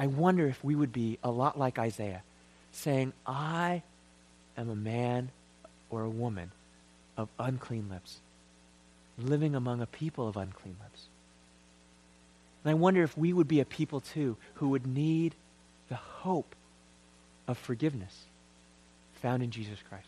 I 0.00 0.08
wonder 0.08 0.48
if 0.48 0.64
we 0.64 0.74
would 0.74 0.92
be 0.92 1.20
a 1.22 1.30
lot 1.30 1.56
like 1.56 1.78
Isaiah, 1.78 2.24
saying, 2.72 3.12
I 3.24 3.82
am 4.56 4.68
a 4.68 4.74
man 4.74 5.30
or 5.90 6.02
a 6.02 6.10
woman 6.10 6.50
of 7.16 7.28
unclean 7.38 7.88
lips 7.88 8.18
living 9.16 9.54
among 9.54 9.80
a 9.80 9.86
people 9.86 10.26
of 10.26 10.36
unclean 10.36 10.74
lips. 10.82 11.04
And 12.64 12.72
I 12.72 12.74
wonder 12.74 13.04
if 13.04 13.16
we 13.16 13.32
would 13.32 13.46
be 13.46 13.60
a 13.60 13.64
people 13.64 14.00
too 14.00 14.36
who 14.54 14.70
would 14.70 14.88
need 14.88 15.36
the 15.88 15.94
hope 15.94 16.56
of 17.50 17.58
forgiveness 17.58 18.14
found 19.14 19.42
in 19.42 19.50
Jesus 19.50 19.78
Christ. 19.88 20.06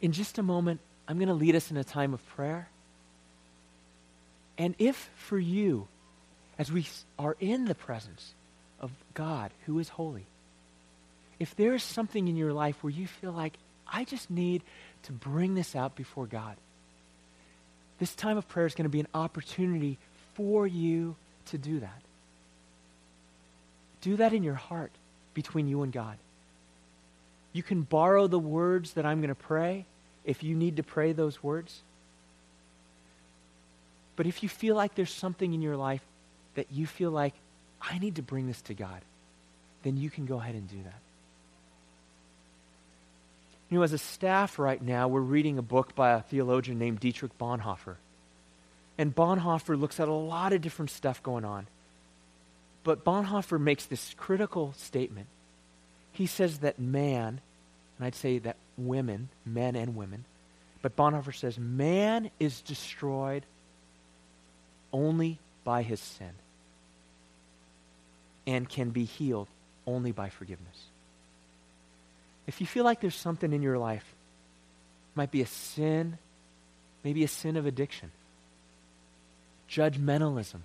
In 0.00 0.12
just 0.12 0.38
a 0.38 0.42
moment, 0.42 0.80
I'm 1.06 1.18
going 1.18 1.28
to 1.28 1.34
lead 1.34 1.54
us 1.56 1.70
in 1.70 1.76
a 1.76 1.84
time 1.84 2.14
of 2.14 2.26
prayer. 2.30 2.68
And 4.56 4.74
if 4.78 5.10
for 5.16 5.38
you, 5.38 5.86
as 6.58 6.70
we 6.72 6.86
are 7.18 7.36
in 7.40 7.66
the 7.66 7.74
presence 7.74 8.32
of 8.80 8.90
God 9.14 9.50
who 9.66 9.78
is 9.78 9.88
holy, 9.88 10.26
if 11.38 11.54
there 11.54 11.74
is 11.74 11.82
something 11.82 12.26
in 12.26 12.36
your 12.36 12.52
life 12.52 12.82
where 12.82 12.92
you 12.92 13.06
feel 13.06 13.32
like 13.32 13.54
I 13.90 14.04
just 14.04 14.30
need 14.30 14.62
to 15.04 15.12
bring 15.12 15.54
this 15.54 15.74
out 15.74 15.96
before 15.96 16.26
God. 16.26 16.56
This 17.98 18.14
time 18.14 18.36
of 18.36 18.48
prayer 18.48 18.66
is 18.66 18.74
going 18.74 18.84
to 18.84 18.90
be 18.90 19.00
an 19.00 19.08
opportunity 19.14 19.98
for 20.34 20.66
you 20.66 21.16
to 21.46 21.58
do 21.58 21.80
that. 21.80 22.02
Do 24.00 24.16
that 24.16 24.32
in 24.32 24.42
your 24.42 24.54
heart 24.54 24.92
between 25.34 25.68
you 25.68 25.82
and 25.82 25.92
God. 25.92 26.16
You 27.52 27.62
can 27.62 27.82
borrow 27.82 28.26
the 28.26 28.38
words 28.38 28.92
that 28.94 29.06
I'm 29.06 29.20
going 29.20 29.28
to 29.28 29.34
pray 29.34 29.86
if 30.24 30.42
you 30.42 30.54
need 30.54 30.76
to 30.76 30.82
pray 30.82 31.12
those 31.12 31.42
words. 31.42 31.80
But 34.16 34.26
if 34.26 34.42
you 34.42 34.48
feel 34.48 34.74
like 34.74 34.94
there's 34.94 35.12
something 35.12 35.54
in 35.54 35.62
your 35.62 35.76
life 35.76 36.02
that 36.54 36.66
you 36.72 36.86
feel 36.86 37.10
like, 37.10 37.34
I 37.80 37.98
need 37.98 38.16
to 38.16 38.22
bring 38.22 38.46
this 38.48 38.60
to 38.62 38.74
God, 38.74 39.00
then 39.84 39.96
you 39.96 40.10
can 40.10 40.26
go 40.26 40.38
ahead 40.40 40.54
and 40.54 40.68
do 40.68 40.76
that. 40.84 41.00
You 43.70 43.78
know, 43.78 43.84
as 43.84 43.92
a 43.92 43.98
staff 43.98 44.58
right 44.58 44.82
now, 44.82 45.08
we're 45.08 45.20
reading 45.20 45.58
a 45.58 45.62
book 45.62 45.94
by 45.94 46.12
a 46.12 46.22
theologian 46.22 46.78
named 46.78 47.00
Dietrich 47.00 47.36
Bonhoeffer. 47.38 47.96
And 48.96 49.14
Bonhoeffer 49.14 49.78
looks 49.78 50.00
at 50.00 50.08
a 50.08 50.12
lot 50.12 50.52
of 50.52 50.62
different 50.62 50.90
stuff 50.90 51.22
going 51.22 51.44
on. 51.44 51.66
But 52.88 53.04
Bonhoeffer 53.04 53.60
makes 53.60 53.84
this 53.84 54.14
critical 54.16 54.72
statement. 54.78 55.26
He 56.10 56.24
says 56.24 56.60
that 56.60 56.78
man, 56.78 57.42
and 57.98 58.06
I'd 58.06 58.14
say 58.14 58.38
that 58.38 58.56
women, 58.78 59.28
men 59.44 59.76
and 59.76 59.94
women, 59.94 60.24
but 60.80 60.96
Bonhoeffer 60.96 61.34
says 61.34 61.58
man 61.58 62.30
is 62.40 62.62
destroyed 62.62 63.42
only 64.90 65.38
by 65.64 65.82
his 65.82 66.00
sin 66.00 66.30
and 68.46 68.66
can 68.66 68.88
be 68.88 69.04
healed 69.04 69.48
only 69.86 70.12
by 70.12 70.30
forgiveness. 70.30 70.86
If 72.46 72.58
you 72.62 72.66
feel 72.66 72.84
like 72.84 73.02
there's 73.02 73.14
something 73.14 73.52
in 73.52 73.60
your 73.60 73.76
life, 73.76 74.14
might 75.14 75.30
be 75.30 75.42
a 75.42 75.46
sin, 75.46 76.16
maybe 77.04 77.22
a 77.22 77.28
sin 77.28 77.58
of 77.58 77.66
addiction, 77.66 78.12
judgmentalism. 79.68 80.60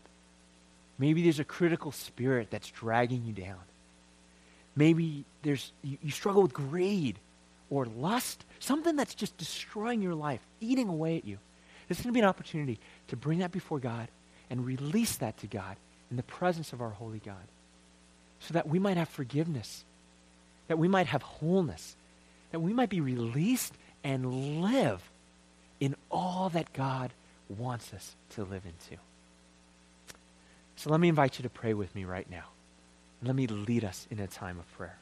Maybe 1.03 1.21
there's 1.21 1.39
a 1.39 1.43
critical 1.43 1.91
spirit 1.91 2.47
that's 2.49 2.69
dragging 2.69 3.25
you 3.25 3.33
down. 3.33 3.59
Maybe 4.73 5.25
there's 5.41 5.73
you, 5.83 5.97
you 6.01 6.11
struggle 6.11 6.43
with 6.43 6.53
greed 6.53 7.17
or 7.69 7.85
lust, 7.85 8.45
something 8.59 8.95
that's 8.95 9.13
just 9.13 9.37
destroying 9.37 10.01
your 10.01 10.15
life, 10.15 10.39
eating 10.61 10.87
away 10.87 11.17
at 11.17 11.25
you. 11.25 11.39
This 11.89 11.99
is 11.99 12.05
going 12.05 12.13
to 12.13 12.17
be 12.17 12.21
an 12.21 12.29
opportunity 12.29 12.79
to 13.09 13.17
bring 13.17 13.39
that 13.39 13.51
before 13.51 13.79
God 13.79 14.07
and 14.49 14.65
release 14.65 15.17
that 15.17 15.37
to 15.39 15.47
God 15.47 15.75
in 16.09 16.15
the 16.15 16.23
presence 16.23 16.71
of 16.71 16.81
our 16.81 16.91
holy 16.91 17.19
God 17.19 17.35
so 18.39 18.53
that 18.53 18.69
we 18.69 18.79
might 18.79 18.95
have 18.95 19.09
forgiveness 19.09 19.83
that 20.69 20.77
we 20.77 20.87
might 20.87 21.07
have 21.07 21.21
wholeness, 21.21 21.95
that 22.51 22.59
we 22.61 22.73
might 22.73 22.89
be 22.89 23.01
released 23.01 23.73
and 24.03 24.61
live 24.61 25.03
in 25.81 25.95
all 26.09 26.49
that 26.49 26.71
God 26.71 27.11
wants 27.49 27.93
us 27.93 28.15
to 28.31 28.43
live 28.43 28.63
into. 28.65 29.01
So 30.75 30.89
let 30.89 30.99
me 30.99 31.07
invite 31.07 31.39
you 31.39 31.43
to 31.43 31.49
pray 31.49 31.73
with 31.73 31.93
me 31.95 32.03
right 32.03 32.29
now. 32.29 32.45
Let 33.21 33.36
me 33.36 33.47
lead 33.47 33.86
us 33.86 34.07
in 34.12 34.19
a 34.19 34.27
time 34.27 34.59
of 34.59 34.69
prayer. 34.77 34.97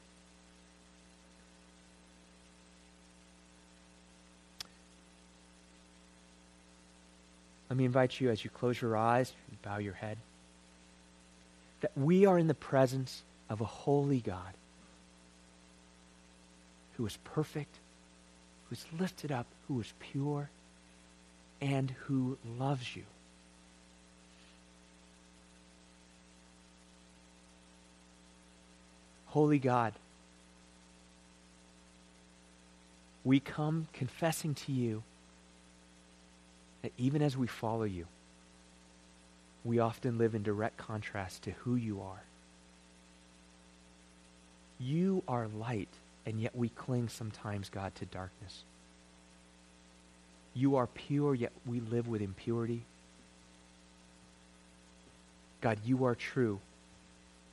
Let 7.69 7.77
me 7.77 7.85
invite 7.85 8.19
you 8.19 8.29
as 8.29 8.43
you 8.43 8.49
close 8.49 8.81
your 8.81 8.97
eyes 8.97 9.31
and 9.49 9.61
bow 9.61 9.77
your 9.77 9.93
head 9.93 10.17
that 11.79 11.91
we 11.95 12.25
are 12.25 12.37
in 12.37 12.47
the 12.47 12.53
presence 12.53 13.23
of 13.49 13.61
a 13.61 13.65
holy 13.65 14.19
God 14.19 14.53
who 16.97 17.05
is 17.05 17.17
perfect, 17.23 17.75
who 18.69 18.73
is 18.73 18.85
lifted 18.99 19.31
up, 19.31 19.47
who 19.67 19.79
is 19.81 19.93
pure, 19.99 20.49
and 21.59 21.91
who 22.05 22.37
loves 22.59 22.95
you. 22.95 23.03
Holy 29.31 29.59
God, 29.59 29.93
we 33.23 33.39
come 33.39 33.87
confessing 33.93 34.55
to 34.55 34.73
you 34.73 35.03
that 36.81 36.91
even 36.97 37.21
as 37.21 37.37
we 37.37 37.47
follow 37.47 37.83
you, 37.83 38.07
we 39.63 39.79
often 39.79 40.17
live 40.17 40.35
in 40.35 40.43
direct 40.43 40.77
contrast 40.77 41.43
to 41.43 41.51
who 41.51 41.75
you 41.75 42.01
are. 42.01 42.23
You 44.81 45.23
are 45.29 45.47
light 45.47 45.87
and 46.25 46.41
yet 46.41 46.53
we 46.53 46.67
cling 46.67 47.07
sometimes, 47.07 47.69
God, 47.69 47.95
to 47.95 48.05
darkness. 48.05 48.63
You 50.53 50.75
are 50.75 50.87
pure, 50.87 51.33
yet 51.35 51.53
we 51.65 51.79
live 51.79 52.09
with 52.09 52.21
impurity. 52.21 52.81
God, 55.61 55.77
you 55.85 56.03
are 56.03 56.15
true, 56.15 56.59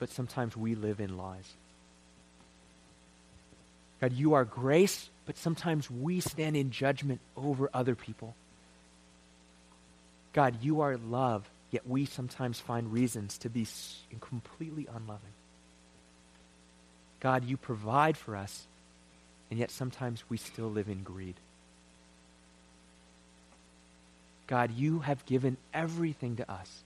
but 0.00 0.10
sometimes 0.10 0.56
we 0.56 0.74
live 0.74 0.98
in 0.98 1.16
lies. 1.16 1.54
God, 4.00 4.12
you 4.12 4.34
are 4.34 4.44
grace, 4.44 5.10
but 5.26 5.36
sometimes 5.36 5.90
we 5.90 6.20
stand 6.20 6.56
in 6.56 6.70
judgment 6.70 7.20
over 7.36 7.68
other 7.74 7.94
people. 7.94 8.34
God, 10.32 10.62
you 10.62 10.82
are 10.82 10.96
love, 10.96 11.48
yet 11.70 11.88
we 11.88 12.06
sometimes 12.06 12.60
find 12.60 12.92
reasons 12.92 13.38
to 13.38 13.48
be 13.48 13.66
completely 14.20 14.86
unloving. 14.86 15.32
God, 17.20 17.44
you 17.44 17.56
provide 17.56 18.16
for 18.16 18.36
us, 18.36 18.66
and 19.50 19.58
yet 19.58 19.70
sometimes 19.70 20.22
we 20.28 20.36
still 20.36 20.70
live 20.70 20.88
in 20.88 21.02
greed. 21.02 21.34
God, 24.46 24.70
you 24.76 25.00
have 25.00 25.26
given 25.26 25.56
everything 25.74 26.36
to 26.36 26.50
us, 26.50 26.82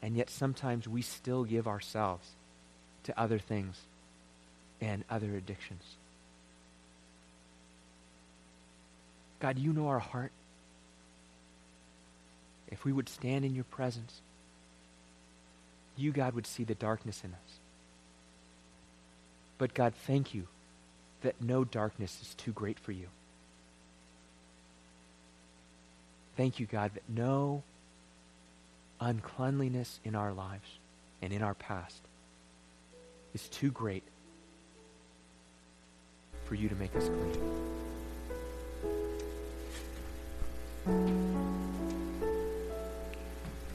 and 0.00 0.16
yet 0.16 0.30
sometimes 0.30 0.86
we 0.86 1.02
still 1.02 1.42
give 1.42 1.66
ourselves 1.66 2.28
to 3.04 3.20
other 3.20 3.38
things 3.38 3.76
and 4.80 5.04
other 5.10 5.34
addictions. 5.36 5.82
God, 9.40 9.58
you 9.58 9.72
know 9.72 9.88
our 9.88 9.98
heart. 9.98 10.32
If 12.70 12.84
we 12.84 12.92
would 12.92 13.08
stand 13.08 13.44
in 13.44 13.54
your 13.54 13.64
presence, 13.64 14.20
you, 15.96 16.12
God, 16.12 16.34
would 16.34 16.46
see 16.46 16.64
the 16.64 16.74
darkness 16.74 17.22
in 17.24 17.32
us. 17.32 17.58
But 19.58 19.74
God, 19.74 19.94
thank 20.06 20.34
you 20.34 20.46
that 21.22 21.40
no 21.40 21.64
darkness 21.64 22.18
is 22.22 22.34
too 22.34 22.52
great 22.52 22.78
for 22.78 22.92
you. 22.92 23.08
Thank 26.36 26.60
you, 26.60 26.66
God, 26.66 26.92
that 26.94 27.02
no 27.08 27.62
uncleanliness 29.00 29.98
in 30.04 30.14
our 30.14 30.32
lives 30.32 30.68
and 31.20 31.32
in 31.32 31.42
our 31.42 31.54
past 31.54 32.00
is 33.34 33.48
too 33.48 33.70
great 33.70 34.04
for 36.48 36.54
you 36.54 36.68
to 36.70 36.74
make 36.76 36.96
us 36.96 37.10
clean. 40.86 41.27